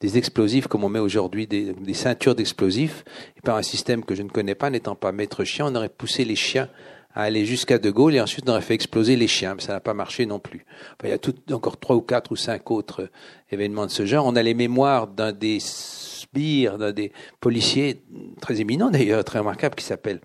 [0.00, 3.04] des explosifs comme on met aujourd'hui des, des, ceintures d'explosifs.
[3.36, 5.88] Et par un système que je ne connais pas, n'étant pas maître chien, on aurait
[5.88, 6.68] poussé les chiens
[7.16, 9.72] à aller jusqu'à De Gaulle et ensuite on aurait fait exploser les chiens, mais ça
[9.72, 10.66] n'a pas marché non plus.
[10.92, 13.10] Enfin, il y a tout, encore trois ou quatre ou cinq autres
[13.50, 14.26] événements de ce genre.
[14.26, 18.02] On a les mémoires d'un des sbires, d'un des policiers
[18.42, 20.20] très éminents d'ailleurs, très remarquable, qui s'appelle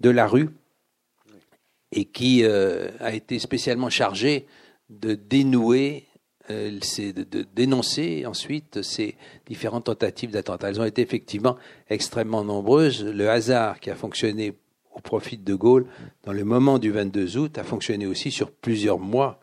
[0.00, 0.50] De la Rue
[1.92, 4.46] et qui euh, a été spécialement chargé
[4.90, 6.06] de dénouer
[6.50, 9.14] euh, de, de, dénoncer ensuite ces
[9.46, 10.70] différentes tentatives d'attentat.
[10.70, 11.56] Elles ont été effectivement
[11.88, 13.04] extrêmement nombreuses.
[13.04, 14.52] Le hasard qui a fonctionné
[14.94, 15.86] au profit de De Gaulle
[16.24, 19.40] dans le moment du 22 août a fonctionné aussi sur plusieurs mois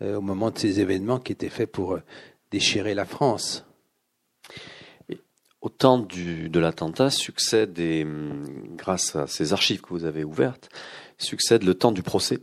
[0.00, 2.02] euh, au moment de ces événements qui étaient faits pour euh,
[2.50, 3.64] déchirer la France.
[5.60, 8.44] Au temps de l'attentat succède, hum,
[8.76, 10.68] grâce à ces archives que vous avez ouvertes,
[11.18, 12.40] succède le temps du procès.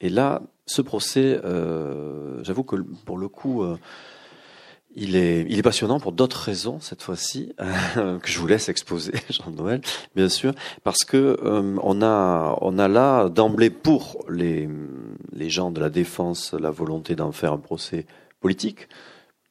[0.00, 3.64] Et là, ce procès, euh, j'avoue que pour le coup,
[4.96, 8.68] il est, il est passionnant pour d'autres raisons cette fois-ci euh, que je vous laisse
[8.68, 9.80] exposer, Jean-Noël,
[10.14, 14.68] bien sûr, parce que euh, on a, on a là d'emblée pour les,
[15.32, 18.06] les gens de la défense la volonté d'en faire un procès
[18.40, 18.88] politique,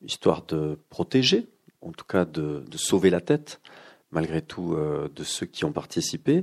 [0.01, 1.47] histoire de protéger,
[1.81, 3.61] en tout cas de, de sauver la tête
[4.15, 6.41] malgré tout euh, de ceux qui ont participé.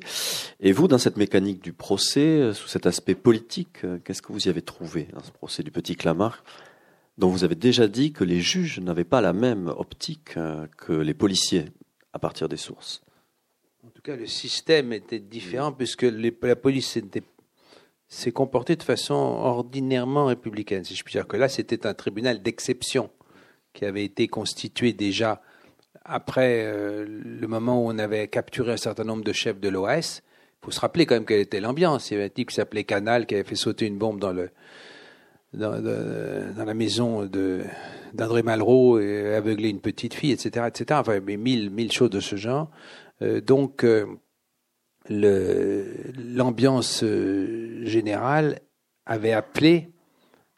[0.61, 4.33] Et vous, dans cette mécanique du procès, euh, sous cet aspect politique, euh, qu'est-ce que
[4.33, 6.45] vous y avez trouvé dans ce procès du petit Clamart?
[7.23, 10.35] Dont vous avez déjà dit que les juges n'avaient pas la même optique
[10.77, 11.67] que les policiers
[12.13, 13.01] à partir des sources.
[13.87, 16.99] En tout cas, le système était différent puisque les, la police
[18.09, 20.83] s'est comportée de façon ordinairement républicaine.
[20.83, 23.09] Si je puis dire que là, c'était un tribunal d'exception
[23.73, 25.43] qui avait été constitué déjà
[26.05, 30.23] après euh, le moment où on avait capturé un certain nombre de chefs de l'OAS.
[30.61, 32.11] Il faut se rappeler quand même quelle était l'ambiance.
[32.11, 34.33] Il y avait un type qui s'appelait Canal qui avait fait sauter une bombe dans
[34.33, 34.51] le
[35.55, 37.29] dans, la maison
[38.15, 41.01] d'André Malraux et aveugler une petite fille, etc., etc.
[41.01, 42.71] Enfin, mais mille, mille choses de ce genre.
[43.47, 43.87] donc,
[45.09, 47.05] l'ambiance
[47.85, 48.61] générale
[49.07, 49.93] avait appelé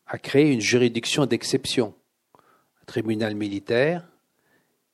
[0.07, 1.95] à créer une juridiction d'exception,
[2.35, 4.07] un tribunal militaire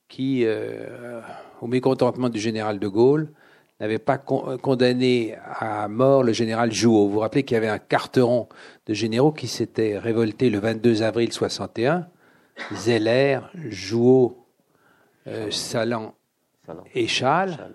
[0.09, 1.21] qui, euh,
[1.61, 3.33] au mécontentement du général de Gaulle,
[3.81, 7.07] n'avait pas condamné à mort le général Jouot.
[7.07, 8.49] Vous vous rappelez qu'il y avait un carteron
[8.87, 12.07] de généraux qui s'était révolté le 22 avril 61,
[12.74, 14.47] Zeller, Jouot,
[15.26, 16.14] euh, Salan,
[16.95, 17.74] et Chal,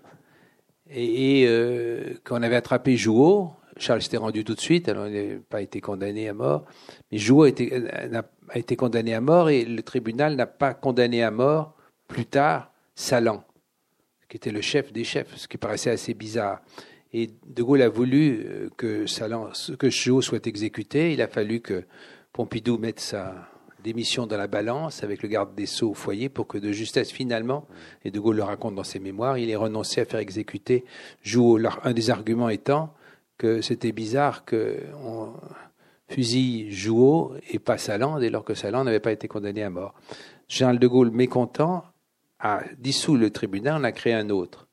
[0.90, 5.40] et, euh, qu'on avait attrapé Jouot, Charles s'était rendu tout de suite, alors il n'a
[5.50, 6.66] pas été condamné à mort.
[7.12, 7.74] Mais Jouot a été,
[8.50, 11.76] a été condamné à mort et le tribunal n'a pas condamné à mort
[12.08, 13.44] plus tard Salan,
[14.30, 16.62] qui était le chef des chefs, ce qui paraissait assez bizarre.
[17.14, 19.50] Et De Gaulle a voulu euh, que, Salan,
[19.80, 21.14] que soit exécuté.
[21.14, 21.84] Il a fallu que
[22.34, 23.50] Pompidou mette sa
[23.86, 27.12] démission dans la balance avec le garde des Sceaux au foyer pour que de justesse,
[27.12, 27.68] finalement,
[28.04, 30.84] et De Gaulle le raconte dans ses mémoires, il ait renoncé à faire exécuter
[31.24, 31.60] Jouot.
[31.84, 32.94] Un des arguments étant
[33.38, 35.34] que c'était bizarre qu'on
[36.10, 39.94] fusille Jouot et pas Salan, dès lors que Salan n'avait pas été condamné à mort.
[40.48, 41.84] Charles de Gaulle, mécontent,
[42.40, 44.68] a dissous le tribunal, on a créé un autre,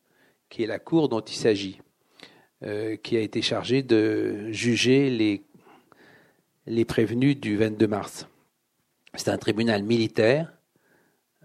[0.48, 1.80] qui est la cour dont il s'agit,
[2.62, 5.42] euh, qui a été chargée de juger les,
[6.66, 8.26] les prévenus du 22 mars.
[9.14, 10.52] C'est un tribunal militaire,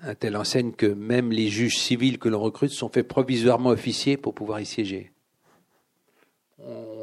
[0.02, 4.18] à telle enseigne que même les juges civils que l'on recrute sont faits provisoirement officiers
[4.18, 5.12] pour pouvoir y siéger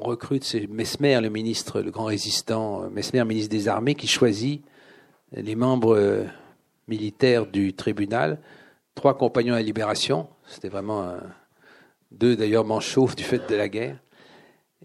[0.05, 4.63] on recrute, c'est Mesmer, le ministre, le grand résistant, Mesmer, ministre des Armées, qui choisit
[5.33, 6.25] les membres euh,
[6.89, 8.39] militaires du tribunal,
[8.95, 11.17] trois compagnons à la libération, c'était vraiment
[12.11, 13.99] deux d'ailleurs manchots du fait de la guerre,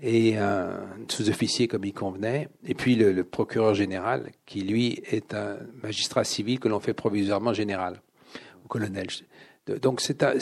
[0.02, 5.58] et un sous-officier comme il convenait, et puis le, procureur général, qui lui est un
[5.84, 8.02] magistrat civil que l'on fait provisoirement général,
[8.64, 9.08] ou colonel.
[9.82, 10.36] Donc c'est un,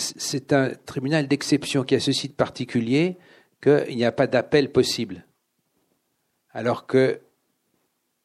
[0.52, 3.18] un tribunal d'exception qui a ce site particulier,
[3.62, 5.26] qu'il n'y a pas d'appel possible.
[6.52, 7.20] Alors que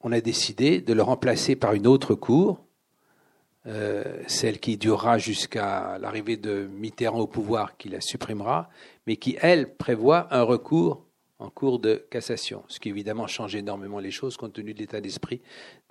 [0.05, 2.65] on a décidé de le remplacer par une autre cour,
[3.67, 8.69] euh, celle qui durera jusqu'à l'arrivée de Mitterrand au pouvoir, qui la supprimera,
[9.07, 11.07] mais qui, elle, prévoit un recours
[11.39, 15.01] en cours de cassation, ce qui évidemment change énormément les choses compte tenu de l'état
[15.01, 15.41] d'esprit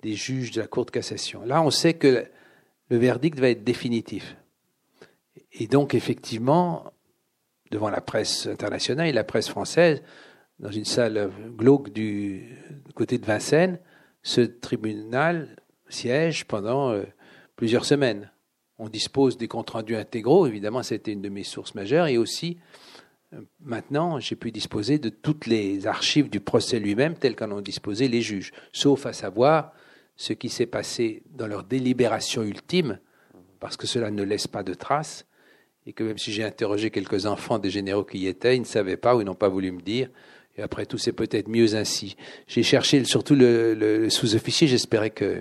[0.02, 1.44] des juges de la Cour de cassation.
[1.44, 2.26] Là, on sait que
[2.88, 4.36] le verdict va être définitif.
[5.52, 6.92] Et donc, effectivement,
[7.70, 10.02] devant la presse internationale et la presse française,
[10.58, 12.56] dans une salle glauque du,
[12.94, 13.78] côté de Vincennes,
[14.22, 15.56] ce tribunal
[15.88, 17.02] siège pendant euh,
[17.56, 18.30] plusieurs semaines.
[18.78, 22.58] On dispose des comptes rendus intégraux, évidemment, c'était une de mes sources majeures, et aussi,
[23.32, 27.60] euh, maintenant, j'ai pu disposer de toutes les archives du procès lui-même, telles qu'en ont
[27.60, 29.72] disposé les juges, sauf à savoir
[30.16, 32.98] ce qui s'est passé dans leur délibération ultime,
[33.60, 35.26] parce que cela ne laisse pas de traces,
[35.86, 38.66] et que même si j'ai interrogé quelques enfants des généraux qui y étaient, ils ne
[38.66, 40.08] savaient pas ou n'ont pas voulu me dire.
[40.56, 42.16] Et après tout, c'est peut-être mieux ainsi.
[42.46, 45.40] J'ai cherché surtout le, sous-officier, j'espérais que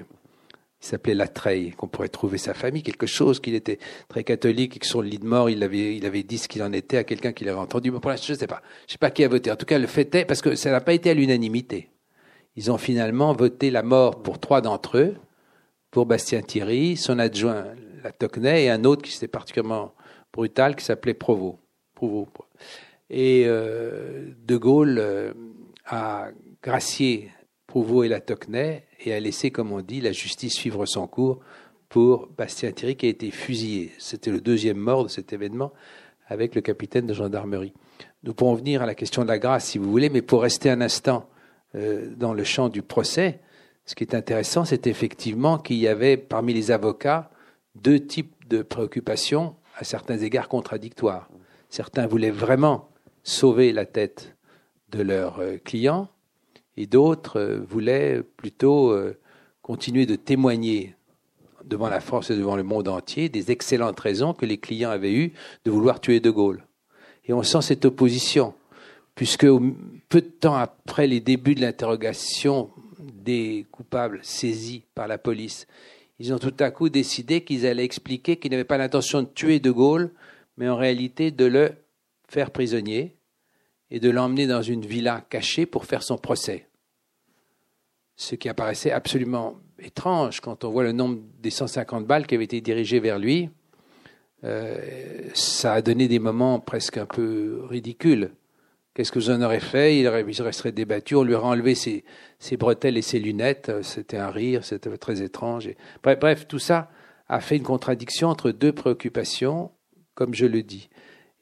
[0.81, 3.77] il s'appelait Latreille, qu'on pourrait trouver sa famille, quelque chose, qu'il était
[4.07, 6.63] très catholique et que sur le lit de mort, il avait, avait dit ce qu'il
[6.63, 7.91] en était à quelqu'un qui l'avait entendu.
[7.91, 8.61] Mais pour l'instant, je ne sais pas.
[8.81, 9.51] Je ne sais pas qui a voté.
[9.51, 11.89] En tout cas, le fait est, parce que ça n'a pas été à l'unanimité.
[12.55, 15.15] Ils ont finalement voté la mort pour trois d'entre eux,
[15.91, 17.67] pour Bastien Thierry, son adjoint,
[18.03, 19.93] la Tocnay, et un autre qui s'était particulièrement
[20.33, 21.59] brutal qui s'appelait Provo.
[23.11, 25.33] Et euh, De Gaulle euh,
[25.85, 26.29] a
[26.63, 27.29] gracié
[27.71, 31.39] Provo et la Tocnay et a laissé, comme on dit, la justice suivre son cours
[31.87, 33.93] pour Bastien Thierry qui a été fusillé.
[33.97, 35.71] C'était le deuxième mort de cet événement
[36.27, 37.71] avec le capitaine de gendarmerie.
[38.23, 40.69] Nous pourrons venir à la question de la grâce si vous voulez, mais pour rester
[40.69, 41.29] un instant
[41.75, 43.39] euh, dans le champ du procès,
[43.85, 47.31] ce qui est intéressant, c'est effectivement qu'il y avait parmi les avocats
[47.75, 51.29] deux types de préoccupations à certains égards contradictoires.
[51.69, 52.89] Certains voulaient vraiment
[53.23, 54.35] sauver la tête
[54.89, 56.09] de leurs euh, clients
[56.81, 59.17] et d'autres euh, voulaient plutôt euh,
[59.61, 60.95] continuer de témoigner
[61.63, 65.13] devant la France et devant le monde entier des excellentes raisons que les clients avaient
[65.13, 66.63] eues de vouloir tuer De Gaulle.
[67.25, 68.55] Et on sent cette opposition,
[69.13, 69.45] puisque
[70.09, 75.67] peu de temps après les débuts de l'interrogation des coupables saisis par la police,
[76.17, 79.59] ils ont tout à coup décidé qu'ils allaient expliquer qu'ils n'avaient pas l'intention de tuer
[79.59, 80.11] De Gaulle,
[80.57, 81.73] mais en réalité de le
[82.27, 83.15] faire prisonnier
[83.91, 86.65] et de l'emmener dans une villa cachée pour faire son procès.
[88.15, 92.43] Ce qui apparaissait absolument étrange quand on voit le nombre des 150 balles qui avaient
[92.43, 93.49] été dirigées vers lui.
[94.43, 94.77] Euh,
[95.33, 98.31] ça a donné des moments presque un peu ridicules
[98.93, 99.97] Qu'est-ce que vous en aurez fait?
[99.97, 101.15] Il, resterait débattu.
[101.15, 102.03] On lui aurait enlevé ses,
[102.57, 103.71] bretelles et ses lunettes.
[103.83, 105.69] C'était un rire, c'était très étrange.
[106.03, 106.89] bref, tout ça
[107.29, 109.71] a fait une contradiction entre deux préoccupations,
[110.13, 110.89] comme je le dis.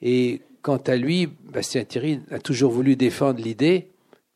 [0.04, 3.90] Et quant à lui, Bastien Thierry a toujours voulu défendre l'idée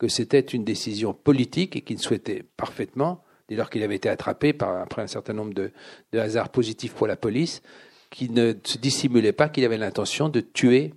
[0.04, 4.54] que c'était une décision politique et qu'il souhaitait parfaitement, dès lors qu'il avait été attrapé
[4.60, 5.72] après un certain nombre de,
[6.12, 7.62] de hasards positifs pour la police,
[8.10, 10.94] qu'il ne se dissimulait pas qu'il avait l'intention de tuer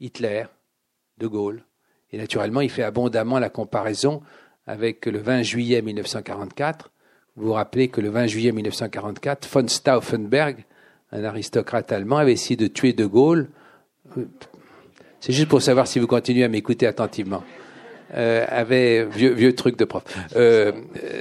[0.00, 0.44] Hitler,
[1.16, 1.64] De Gaulle.
[2.10, 4.20] Et naturellement, il fait abondamment la comparaison
[4.66, 6.90] avec le 20 juillet 1944,
[7.36, 10.66] vous vous rappelez que le 20 juillet 1944, von Stauffenberg,
[11.10, 13.48] un aristocrate allemand, avait essayé de tuer De Gaulle.
[15.20, 17.42] C'est juste pour savoir si vous continuez à m'écouter attentivement.
[18.14, 20.02] Euh, avait vieux, vieux truc de prof.
[20.36, 20.72] Euh,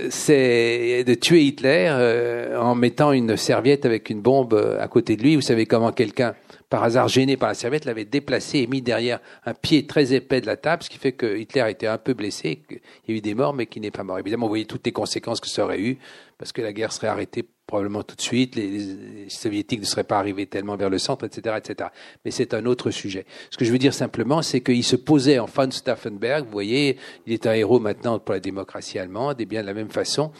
[0.09, 5.23] c'est de tuer Hitler euh, en mettant une serviette avec une bombe à côté de
[5.23, 5.35] lui.
[5.35, 6.35] Vous savez comment quelqu'un
[6.69, 10.39] par hasard gêné par la serviette, l'avait déplacé et mis derrière un pied très épais
[10.39, 12.79] de la table, ce qui fait que Hitler été un peu blessé, qu'il
[13.09, 14.19] y a eu des morts, mais qu'il n'est pas mort.
[14.19, 15.97] Évidemment, vous voyez toutes les conséquences que ça aurait eu,
[16.37, 20.19] parce que la guerre serait arrêtée probablement tout de suite, les, soviétiques ne seraient pas
[20.19, 21.89] arrivés tellement vers le centre, etc., etc.
[22.25, 23.25] Mais c'est un autre sujet.
[23.49, 26.97] Ce que je veux dire simplement, c'est qu'il se posait en von Stauffenberg, vous voyez,
[27.25, 30.33] il est un héros maintenant pour la démocratie allemande, et bien de la même façon,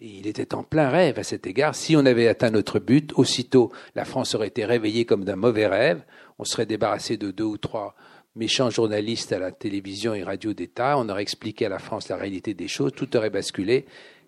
[0.00, 1.74] il était en plein rêve à cet égard.
[1.74, 5.68] Si on avait atteint notre but, aussitôt la France aurait été réveillée comme d'un mauvais
[5.68, 6.02] rêve.
[6.38, 7.94] On serait débarrassé de deux ou trois
[8.34, 10.98] méchants journalistes à la télévision et radio d'État.
[10.98, 12.92] On aurait expliqué à la France la réalité des choses.
[12.94, 13.86] Tout aurait basculé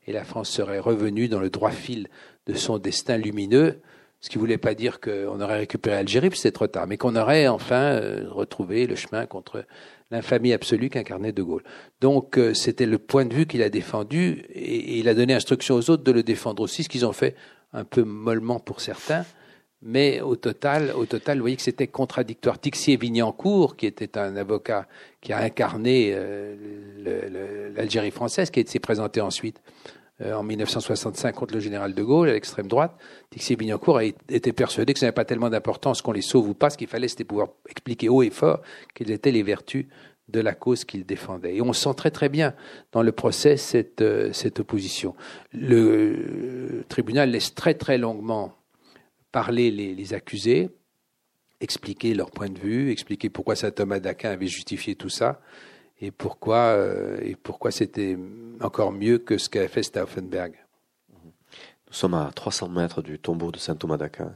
[0.08, 2.08] et la France serait revenue dans le droit fil
[2.48, 3.80] de son destin lumineux.
[4.20, 6.96] Ce qui ne voulait pas dire qu'on aurait récupéré Algérie, puis c'est trop tard, mais
[6.96, 9.64] qu'on aurait enfin euh, retrouvé le chemin contre
[10.10, 11.62] l'infamie absolue qu'incarnait De Gaulle.
[12.00, 15.76] Donc euh, c'était le point de vue qu'il a défendu et, il a donné instruction
[15.76, 17.36] aux autres de le défendre aussi, ce qu'ils ont fait
[17.72, 19.24] un peu mollement pour certains.
[19.80, 22.58] Mais au total, au total, vous voyez que c'était contradictoire.
[22.58, 24.88] Tixier Vignancourt, qui était un avocat
[25.20, 29.60] qui a incarné euh, l'Algérie française, qui s'est présenté ensuite
[30.24, 32.96] en 1965 contre le général de Gaulle à l'extrême droite,
[33.30, 36.54] Tixier Bignancourt a été persuadé que ce n'avait pas tellement d'importance qu'on les sauve ou
[36.54, 36.70] pas.
[36.70, 38.60] Ce qu'il fallait, c'était pouvoir expliquer haut et fort
[38.94, 39.86] quelles étaient les vertus
[40.28, 41.56] de la cause qu'il défendait.
[41.56, 42.54] Et on sent très très bien
[42.92, 45.14] dans le procès cette, euh, opposition.
[45.52, 48.52] Le, tribunal laisse très très longuement
[49.32, 50.70] parler les, les, accusés,
[51.60, 55.40] expliquer leur point de vue, expliquer pourquoi saint Thomas d'Aquin avait justifié tout ça
[56.00, 58.16] et pourquoi euh, et pourquoi c'était
[58.60, 60.54] encore mieux que ce qu'avait fait Stauffenberg?
[61.88, 64.32] Nous sommes à 300 mètres du tombeau de saint Thomas d'Aquin.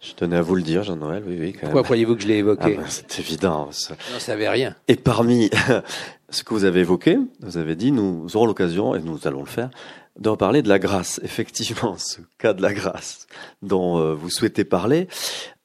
[0.00, 1.22] Je tenais à vous le dire, Jean-Noël.
[1.24, 2.74] Oui, oui, Pourquoi croyez-vous que je l'ai évoqué?
[2.76, 3.70] Ah ben, C'est évident.
[3.70, 3.94] Ça.
[4.12, 4.74] n'en savais rien.
[4.88, 5.48] Et parmi
[6.28, 9.46] ce que vous avez évoqué, vous avez dit, nous aurons l'occasion, et nous allons le
[9.46, 9.70] faire,
[10.18, 11.20] de reparler de la grâce.
[11.22, 13.28] Effectivement, ce cas de la grâce
[13.62, 15.06] dont euh, vous souhaitez parler.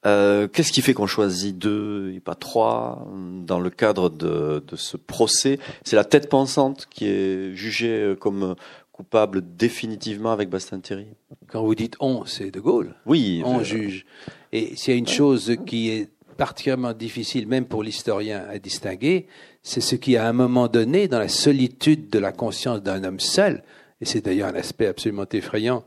[0.04, 3.06] Euh, qu'est-ce qui fait qu'on choisit deux et pas trois
[3.46, 5.58] dans le cadre de, de ce procès?
[5.84, 8.56] C'est la tête pensante qui est jugée comme
[8.90, 11.06] coupable définitivement avec Bastien Thierry
[11.48, 12.94] Quand vous dites on, c'est De Gaulle.
[13.06, 13.42] Oui.
[13.44, 14.04] On juge.
[14.52, 19.26] Et s'il y a une chose qui est particulièrement difficile, même pour l'historien, à distinguer,
[19.62, 23.20] c'est ce qui, à un moment donné, dans la solitude de la conscience d'un homme
[23.20, 23.62] seul,
[24.00, 25.84] et c'est d'ailleurs un aspect absolument effrayant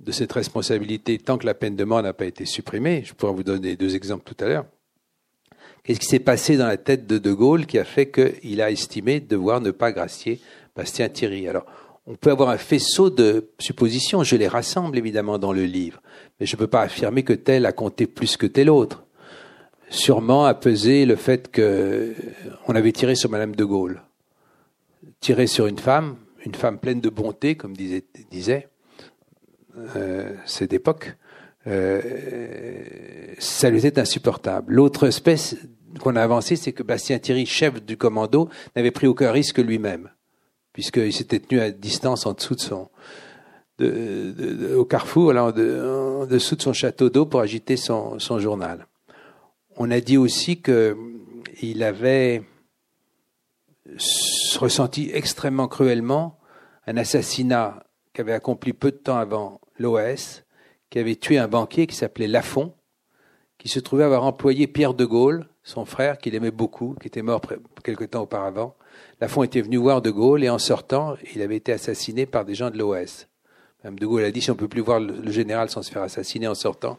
[0.00, 3.02] de cette responsabilité tant que la peine de mort n'a pas été supprimée.
[3.04, 4.66] Je pourrais vous donner deux exemples tout à l'heure.
[5.82, 8.70] Qu'est-ce qui s'est passé dans la tête de De Gaulle qui a fait qu'il a
[8.70, 10.40] estimé devoir ne pas gracier
[10.74, 11.46] Bastien Thierry?
[11.46, 11.66] Alors,
[12.06, 16.02] on peut avoir un faisceau de suppositions, je les rassemble évidemment dans le livre,
[16.38, 19.04] mais je ne peux pas affirmer que tel a compté plus que tel autre.
[19.90, 24.02] Sûrement a pesé le fait qu'on avait tiré sur Madame de Gaulle.
[25.20, 28.68] Tiré sur une femme, une femme pleine de bonté, comme disait, disait
[29.96, 31.16] euh, cette époque,
[31.66, 32.00] euh,
[33.38, 34.72] ça lui était insupportable.
[34.72, 35.56] L'autre espèce
[36.00, 40.10] qu'on a avancé, c'est que Bastien Thierry, chef du commando, n'avait pris aucun risque lui-même,
[40.72, 42.88] puisqu'il s'était tenu à distance en dessous de son,
[43.80, 48.86] au carrefour, là, en, dessous de son château d'eau pour agiter son, son, journal.
[49.76, 52.42] On a dit aussi qu'il avait
[54.58, 56.38] ressenti extrêmement cruellement
[56.86, 60.44] un assassinat qu'avait accompli peu de temps avant l'OS,
[60.90, 62.74] qui avait tué un banquier qui s'appelait Lafont,
[63.58, 67.22] qui se trouvait avoir employé Pierre de Gaulle, son frère, qu'il aimait beaucoup, qui était
[67.22, 67.40] mort
[67.82, 68.74] quelque temps auparavant.
[69.20, 72.54] Lafont était venu voir de Gaulle et en sortant, il avait été assassiné par des
[72.54, 73.26] gens de l'OS.
[73.82, 75.90] Mme de Gaulle a dit si on ne peut plus voir le général sans se
[75.90, 76.98] faire assassiner en sortant,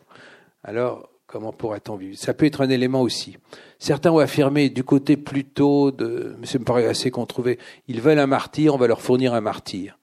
[0.63, 2.17] alors comment pourra-t-on vivre?
[2.17, 3.38] Ça peut être un élément aussi.
[3.80, 7.57] Certains ont affirmé du côté plutôt de, mais ça me paraît assez qu'on trouvait,
[7.88, 9.97] ils veulent un martyr, on va leur fournir un martyr.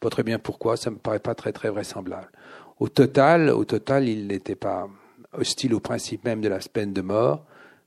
[0.00, 2.30] Pas très bien pourquoi, ça me paraît pas très très vraisemblable.
[2.78, 4.88] Au total, au total, il n'était pas
[5.32, 7.44] hostile au principe même de la peine de mort,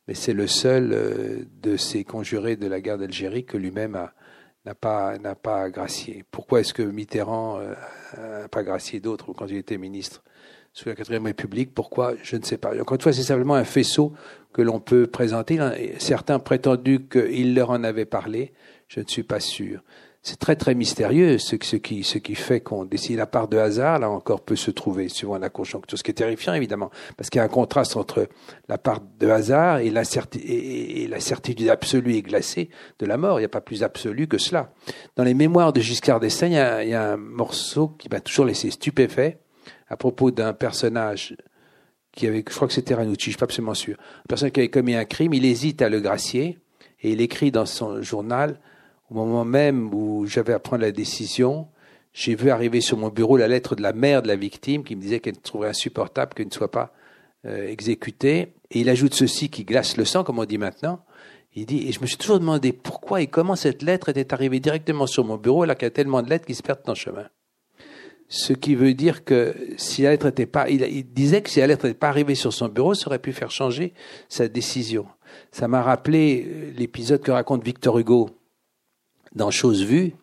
[0.08, 3.98] mais c'est le seul euh, de ces conjurés de la guerre d'Algérie que lui-même
[4.66, 6.26] n'a pas, n'a pas gracié.
[6.32, 7.62] Pourquoi est-ce que Mitterrand
[8.18, 10.22] n'a pas gracié d'autres quand il était ministre
[10.74, 11.74] sous la quatrième République?
[11.74, 12.14] Pourquoi?
[12.22, 12.80] Je ne sais pas.
[12.80, 14.14] Encore une fois, c'est simplement un faisceau
[14.54, 15.58] que l'on peut présenter.
[15.98, 18.54] Certains prétendu qu'il leur en avait parlé.
[18.88, 19.82] Je ne suis pas sûr
[20.24, 23.18] c'est très très mystérieux ce, ce, qui, ce qui fait qu'on décide.
[23.18, 26.16] La part de hasard, là encore, peut se trouver suivant la conjoncture, ce qui est
[26.16, 28.28] terrifiant évidemment, parce qu'il y a un contraste entre
[28.68, 32.70] la part de hasard et la, certitude absolue et glacée
[33.00, 33.40] de la mort.
[33.40, 34.74] Il n'y a pas plus absolu que cela.
[35.16, 38.46] Dans les mémoires de Giscard d'Estaing, il, il, y a un morceau qui m'a toujours
[38.46, 39.40] laissé stupéfait
[39.88, 41.36] à propos d'un personnage
[42.12, 44.60] qui avait, je crois que c'était Ranucci, je suis pas absolument sûr, un personnage qui
[44.60, 46.60] avait commis un crime, il hésite à le gracier
[47.02, 48.60] et il écrit dans son journal
[49.12, 51.68] au moment même où j'avais à prendre la décision,
[52.14, 54.96] j'ai vu arriver sur mon bureau la lettre de la mère de la victime qui
[54.96, 56.94] me disait qu'elle trouverait insupportable qu'elle ne soit pas
[57.46, 58.54] euh, exécutée.
[58.72, 61.04] Et il ajoute ceci qui glace le sang, comme on dit maintenant.
[61.54, 64.62] Il dit, et je me suis toujours demandé pourquoi et comment cette lettre était arrivée
[64.62, 66.96] directement sur mon bureau alors qu'il y a tellement de lettres qui se perdent en
[66.96, 67.28] chemin.
[68.30, 71.60] Ce qui veut dire que si la lettre n'était pas, il, il, disait que si
[71.60, 73.94] la lettre n'était pas arrivée sur son bureau, ça aurait pu faire changer
[74.30, 75.06] sa décision.
[75.52, 78.30] Ça m'a rappelé euh, l'épisode que raconte Victor Hugo
[79.36, 80.14] dans Chose Vue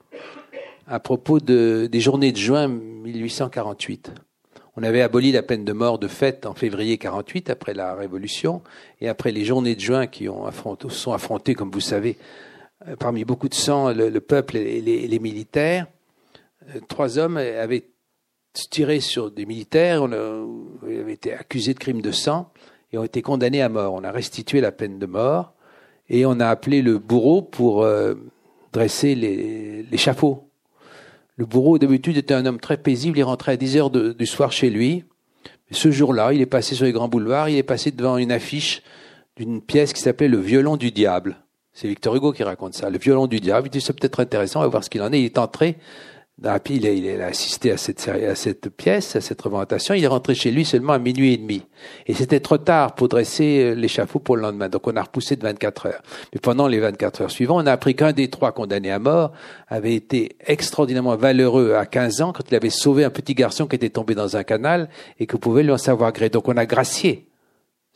[0.87, 4.13] à propos de, des journées de juin 1848.
[4.77, 8.63] On avait aboli la peine de mort de fait en février 48 après la Révolution
[9.01, 12.17] et après les journées de juin qui ont affronté, sont affrontées, comme vous savez,
[12.87, 15.87] euh, parmi beaucoup de sang, le, peuple et les, les, militaires.
[16.75, 17.87] Euh, trois hommes avaient
[18.71, 20.13] tiré sur des militaires, on
[20.83, 22.51] avait été accusés de crimes de sang
[22.93, 23.95] et ont été condamnés à mort.
[23.95, 25.55] On a restitué la peine de mort
[26.09, 28.15] et on a appelé le bourreau pour euh,
[28.79, 29.16] dresser
[29.91, 30.45] l'échafaud.
[31.37, 33.18] Le bourreau, d'habitude, était un homme très paisible.
[33.18, 35.05] Il rentrait à 10 heures du soir chez lui.
[35.70, 37.49] ce jour-là, il est passé sur les grands boulevards.
[37.49, 38.83] Il est passé devant une affiche
[39.37, 41.37] d'une pièce qui s'appelait Le violon du diable.
[41.72, 42.89] C'est Victor Hugo qui raconte ça.
[42.89, 43.66] Le violon du diable.
[43.68, 45.20] Il dit, c'est peut-être intéressant, on va voir ce qu'il en est.
[45.20, 45.76] Il est entré
[46.41, 49.95] il a, il a assisté à cette, à cette pièce, à cette représentation.
[49.95, 51.62] Il est rentré chez lui seulement à minuit et demi.
[52.07, 54.68] Et c'était trop tard pour dresser euh, l'échafaud pour le lendemain.
[54.68, 56.03] Donc on a repoussé de 24 heures.
[56.32, 59.32] Mais pendant les 24 heures suivantes, on a appris qu'un des trois condamnés à mort
[59.68, 63.76] avait été extraordinairement valeureux à 15 ans quand il avait sauvé un petit garçon qui
[63.76, 66.30] était tombé dans un canal et que pouvait lui en savoir gré.
[66.30, 67.28] Donc on a gracié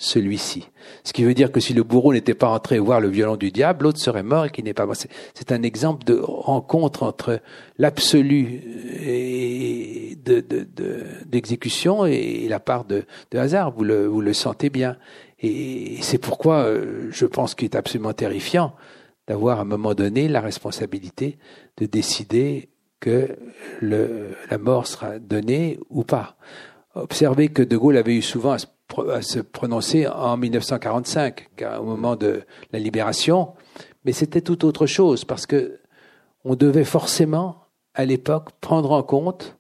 [0.03, 0.69] celui-ci.
[1.05, 3.53] Ce qui veut dire que si le bourreau n'était pas entré voir le violon du
[3.53, 4.97] diable, l'autre serait mort et qui n'est pas mort.
[4.97, 7.41] C'est un exemple de rencontre entre
[7.79, 8.63] l'absolu
[11.31, 13.71] d'exécution de, de, et la part de, hasard.
[13.71, 14.97] Vous le, vous le sentez bien.
[15.39, 18.75] Et c'est pourquoi euh, je pense qu'il est absolument terrifiant
[19.29, 21.39] d'avoir à un moment donné la responsabilité
[21.77, 23.37] de décider que
[23.81, 26.37] le, la mort sera donnée ou pas.
[26.95, 28.59] Observez que De Gaulle avait eu souvent à
[29.01, 31.49] à se prononcer en 1945,
[31.81, 33.53] au moment de la libération,
[34.05, 35.79] mais c'était tout autre chose parce que
[36.45, 39.57] on devait forcément, à l'époque, prendre en compte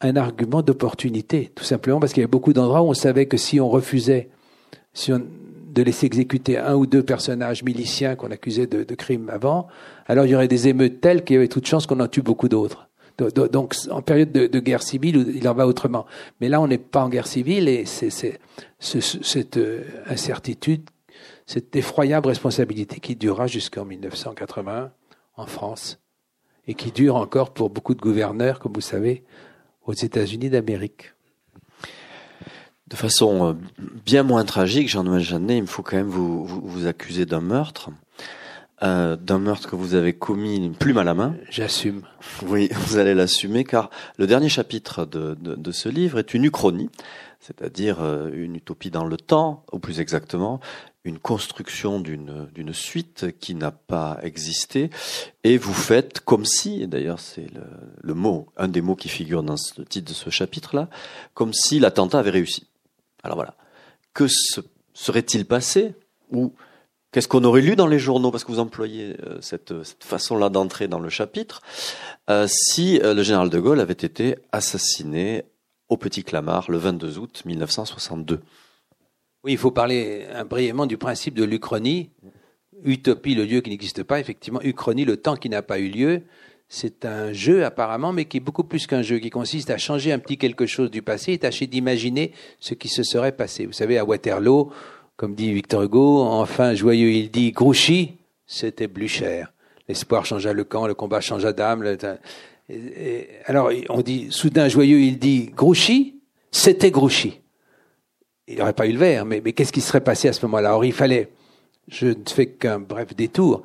[0.00, 3.36] un argument d'opportunité, tout simplement parce qu'il y avait beaucoup d'endroits où on savait que
[3.36, 4.30] si on refusait
[4.92, 5.20] si on,
[5.70, 9.68] de laisser exécuter un ou deux personnages miliciens qu'on accusait de, de crimes avant,
[10.06, 12.22] alors il y aurait des émeutes telles qu'il y avait toute chance qu'on en tue
[12.22, 12.89] beaucoup d'autres.
[13.22, 16.06] Donc, en période de, guerre civile, il en va autrement.
[16.40, 18.10] Mais là, on n'est pas en guerre civile et c'est
[18.78, 20.88] cette euh, incertitude,
[21.46, 24.92] cette effroyable responsabilité qui durera jusqu'en 1981
[25.36, 26.00] en France
[26.66, 29.24] et qui dure encore pour beaucoup de gouverneurs, comme vous savez,
[29.84, 31.14] aux États-Unis d'Amérique.
[32.88, 33.52] De façon euh,
[34.04, 37.40] bien moins tragique, Jean-Noël Jeannet, il me faut quand même vous, vous, vous accuser d'un
[37.40, 37.90] meurtre.
[38.82, 41.34] Euh, d'un meurtre que vous avez commis plus mal à main.
[41.50, 42.02] J'assume.
[42.46, 46.44] Oui, vous allez l'assumer car le dernier chapitre de, de, de ce livre est une
[46.44, 46.88] uchronie,
[47.40, 50.60] c'est-à-dire euh, une utopie dans le temps, ou plus exactement,
[51.04, 54.88] une construction d'une d'une suite qui n'a pas existé,
[55.44, 57.64] et vous faites comme si, et d'ailleurs c'est le,
[58.00, 60.88] le mot, un des mots qui figure dans le titre de ce chapitre-là,
[61.34, 62.66] comme si l'attentat avait réussi.
[63.22, 63.56] Alors voilà,
[64.14, 64.62] que se
[64.94, 65.94] serait-il passé
[66.30, 66.54] ou
[67.12, 70.48] Qu'est-ce qu'on aurait lu dans les journaux, parce que vous employez euh, cette, cette façon-là
[70.48, 71.60] d'entrer dans le chapitre,
[72.28, 75.42] euh, si euh, le général de Gaulle avait été assassiné
[75.88, 78.40] au Petit Clamart le 22 août 1962
[79.42, 82.10] Oui, il faut parler brièvement du principe de l'Uchronie.
[82.84, 84.60] Utopie, le lieu qui n'existe pas, effectivement.
[84.62, 86.22] Uchronie, le temps qui n'a pas eu lieu.
[86.68, 90.12] C'est un jeu apparemment, mais qui est beaucoup plus qu'un jeu, qui consiste à changer
[90.12, 93.66] un petit quelque chose du passé et tâcher d'imaginer ce qui se serait passé.
[93.66, 94.70] Vous savez, à Waterloo,
[95.20, 98.16] comme dit Victor Hugo, enfin joyeux il dit Grouchy,
[98.46, 99.44] c'était Blücher.
[99.86, 101.84] L'espoir changea le camp, le combat changea d'âme.
[103.44, 107.38] Alors on dit soudain joyeux il dit Grouchy, c'était Grouchy.
[108.48, 109.26] il n'aurait pas eu le verre.
[109.26, 110.74] Mais, qu'est-ce qui serait passé à ce moment-là?
[110.74, 111.28] Or, il fallait,
[111.86, 113.62] je ne fais qu'un bref détour,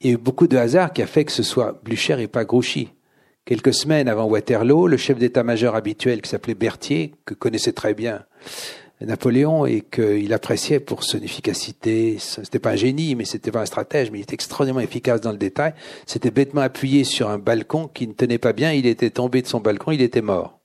[0.00, 2.26] il y a eu beaucoup de hasard qui a fait que ce soit Blücher et
[2.26, 2.88] pas Grouchy.
[3.44, 8.24] Quelques semaines avant Waterloo, le chef d'état-major habituel qui s'appelait Berthier, que connaissait très bien
[9.00, 13.66] Napoléon et qu'il appréciait pour son efficacité, c'était pas un génie, mais c'était pas un
[13.66, 15.74] stratège, mais il était extrêmement efficace dans le détail,
[16.06, 19.46] s'était bêtement appuyé sur un balcon qui ne tenait pas bien, il était tombé de
[19.46, 20.58] son balcon, il était mort.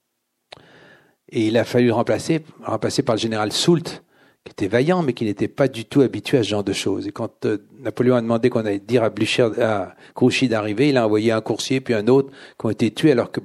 [1.30, 4.04] Et il a fallu le remplacer, remplacer par le général Soult,
[4.44, 7.08] qui était vaillant, mais qui n'était pas du tout habitué à ce genre de choses.
[7.08, 10.98] Et quand euh, Napoléon a demandé qu'on allait dire à Blücher, à Grouchy d'arriver, il
[10.98, 12.30] a envoyé un coursier puis un autre
[12.60, 13.40] qui ont été tués, alors que,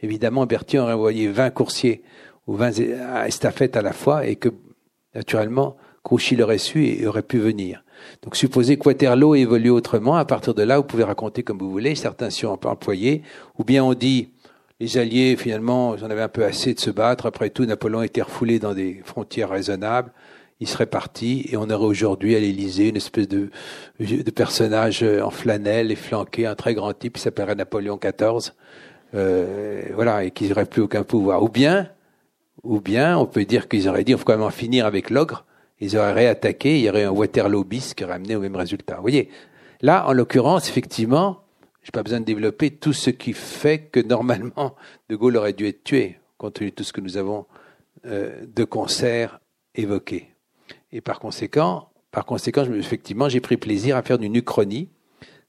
[0.00, 2.02] évidemment, Berthier aurait envoyé 20 coursiers
[2.48, 2.80] ou 20
[3.26, 4.48] estafettes à la fois, et que,
[5.14, 7.84] naturellement, Grouchy l'aurait su et aurait pu venir.
[8.22, 10.16] Donc, supposez que Waterloo évolue autrement.
[10.16, 11.94] À partir de là, vous pouvez raconter comme vous voulez.
[11.94, 13.22] Certains sont employés.
[13.58, 14.30] Ou bien on dit,
[14.80, 17.26] les Alliés, finalement, ils en avaient un peu assez de se battre.
[17.26, 20.12] Après tout, Napoléon était refoulé dans des frontières raisonnables.
[20.60, 23.50] Il serait parti et on aurait aujourd'hui à l'Élysée une espèce de,
[24.00, 28.52] de personnage en flanelle et flanqué, un très grand type qui s'appellerait Napoléon XIV.
[29.14, 31.42] Euh, voilà, et qui n'aurait plus aucun pouvoir.
[31.42, 31.88] Ou bien,
[32.68, 35.08] ou bien, on peut dire qu'ils auraient dit, on faut quand même en finir avec
[35.08, 35.46] l'ogre.
[35.80, 38.96] Ils auraient réattaqué, il y aurait un Waterloo bis qui aurait amené au même résultat.
[38.96, 39.30] Vous voyez,
[39.80, 41.40] là, en l'occurrence, effectivement,
[41.82, 44.76] j'ai pas besoin de développer tout ce qui fait que normalement
[45.08, 47.46] De Gaulle aurait dû être tué, compte tenu de tout ce que nous avons
[48.04, 49.40] euh, de concert
[49.74, 50.28] évoqué.
[50.92, 54.90] Et par conséquent, par conséquent, effectivement, j'ai pris plaisir à faire une uchronie,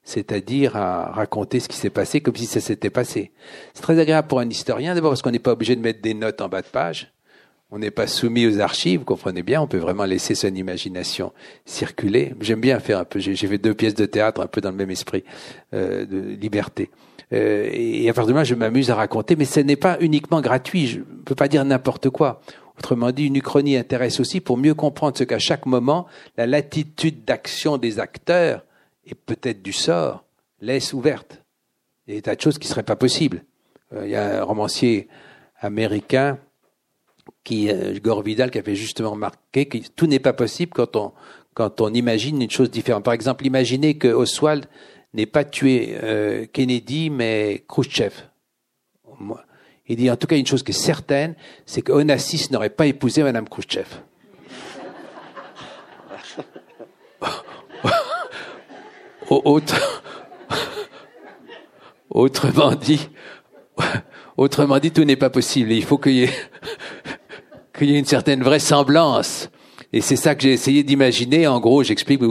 [0.09, 3.31] c'est-à-dire à raconter ce qui s'est passé comme si ça s'était passé.
[3.75, 6.15] C'est très agréable pour un historien, d'abord parce qu'on n'est pas obligé de mettre des
[6.15, 7.13] notes en bas de page.
[7.71, 11.31] On n'est pas soumis aux archives, vous comprenez bien, on peut vraiment laisser son imagination
[11.65, 12.33] circuler.
[12.41, 14.77] J'aime bien faire un peu, j'ai fait deux pièces de théâtre un peu dans le
[14.77, 15.23] même esprit
[15.75, 16.89] euh, de liberté.
[17.31, 20.41] Euh, et à partir de là, je m'amuse à raconter, mais ce n'est pas uniquement
[20.41, 22.41] gratuit, je ne peux pas dire n'importe quoi.
[22.79, 26.07] Autrement dit, une uchronie intéresse aussi pour mieux comprendre ce qu'à chaque moment,
[26.37, 28.63] la latitude d'action des acteurs,
[29.09, 30.23] et peut-être du sort,
[30.61, 31.41] laisse ouverte.
[32.05, 33.43] Il y a des tas de choses qui ne seraient pas possibles.
[33.93, 35.07] Euh, il y a un romancier
[35.59, 36.39] américain
[37.43, 41.13] qui, euh, Gore Vidal, qui avait justement remarqué que tout n'est pas possible quand on,
[41.53, 43.03] quand on imagine une chose différente.
[43.03, 44.65] Par exemple, imaginez que Oswald
[45.13, 48.13] n'ait pas tué euh, Kennedy, mais Khrushchev.
[49.87, 51.35] Il dit en tout cas une chose qui est certaine,
[51.65, 53.87] c'est que Onassis n'aurait pas épousé Madame Khrushchev.
[59.29, 60.03] Autre,
[62.09, 63.09] autrement dit,
[64.37, 65.71] autrement dit, tout n'est pas possible.
[65.71, 66.29] Il faut qu'il y
[67.81, 69.49] y ait une certaine vraisemblance.
[69.93, 71.47] Et c'est ça que j'ai essayé d'imaginer.
[71.47, 72.21] En gros, j'explique,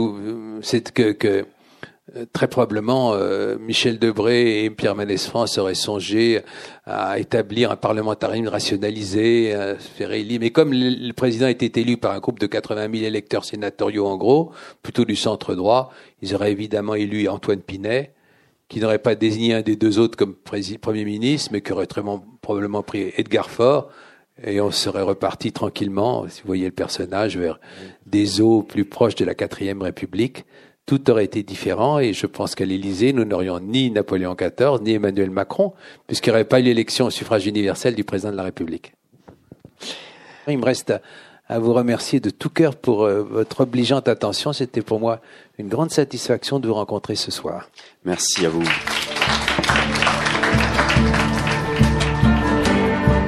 [0.61, 1.45] c'est que, que
[2.33, 6.41] très probablement euh, Michel Debré et Pierre Mendès France auraient songé
[6.85, 10.39] à établir un parlementarisme rationalisé, à faire élire.
[10.39, 14.17] Mais comme le président était élu par un groupe de 80 000 électeurs sénatoriaux en
[14.17, 14.51] gros,
[14.81, 15.91] plutôt du centre droit,
[16.21, 18.13] ils auraient évidemment élu Antoine Pinet,
[18.67, 22.03] qui n'aurait pas désigné un des deux autres comme premier ministre, mais qui aurait très
[22.41, 23.89] probablement pris Edgar Faure
[24.43, 27.59] et on serait reparti tranquillement, si vous voyez le personnage, vers
[28.05, 30.45] des eaux plus proches de la quatrième République.
[30.89, 34.93] Tout aurait été différent et je pense qu'à l'Élysée, nous n'aurions ni Napoléon XIV, ni
[34.93, 35.73] Emmanuel Macron,
[36.07, 38.93] puisqu'il n'y aurait pas eu l'élection au suffrage universel du président de la République.
[40.47, 40.91] Il me reste
[41.47, 44.51] à, vous remercier de tout cœur pour euh, votre obligeante attention.
[44.51, 45.21] C'était pour moi
[45.59, 47.69] une grande satisfaction de vous rencontrer ce soir.
[48.03, 48.63] Merci à vous.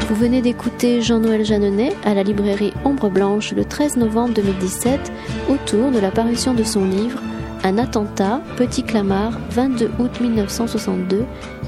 [0.10, 5.12] Vous venez d'écouter Jean-Noël Jeanneney à la librairie Ombre Blanche le 13 novembre 2017
[5.48, 7.22] autour de la parution de son livre
[7.64, 11.26] Un attentat, Petit Clamart, 22 août 1962,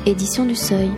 [0.08, 0.90] édition du Seuil.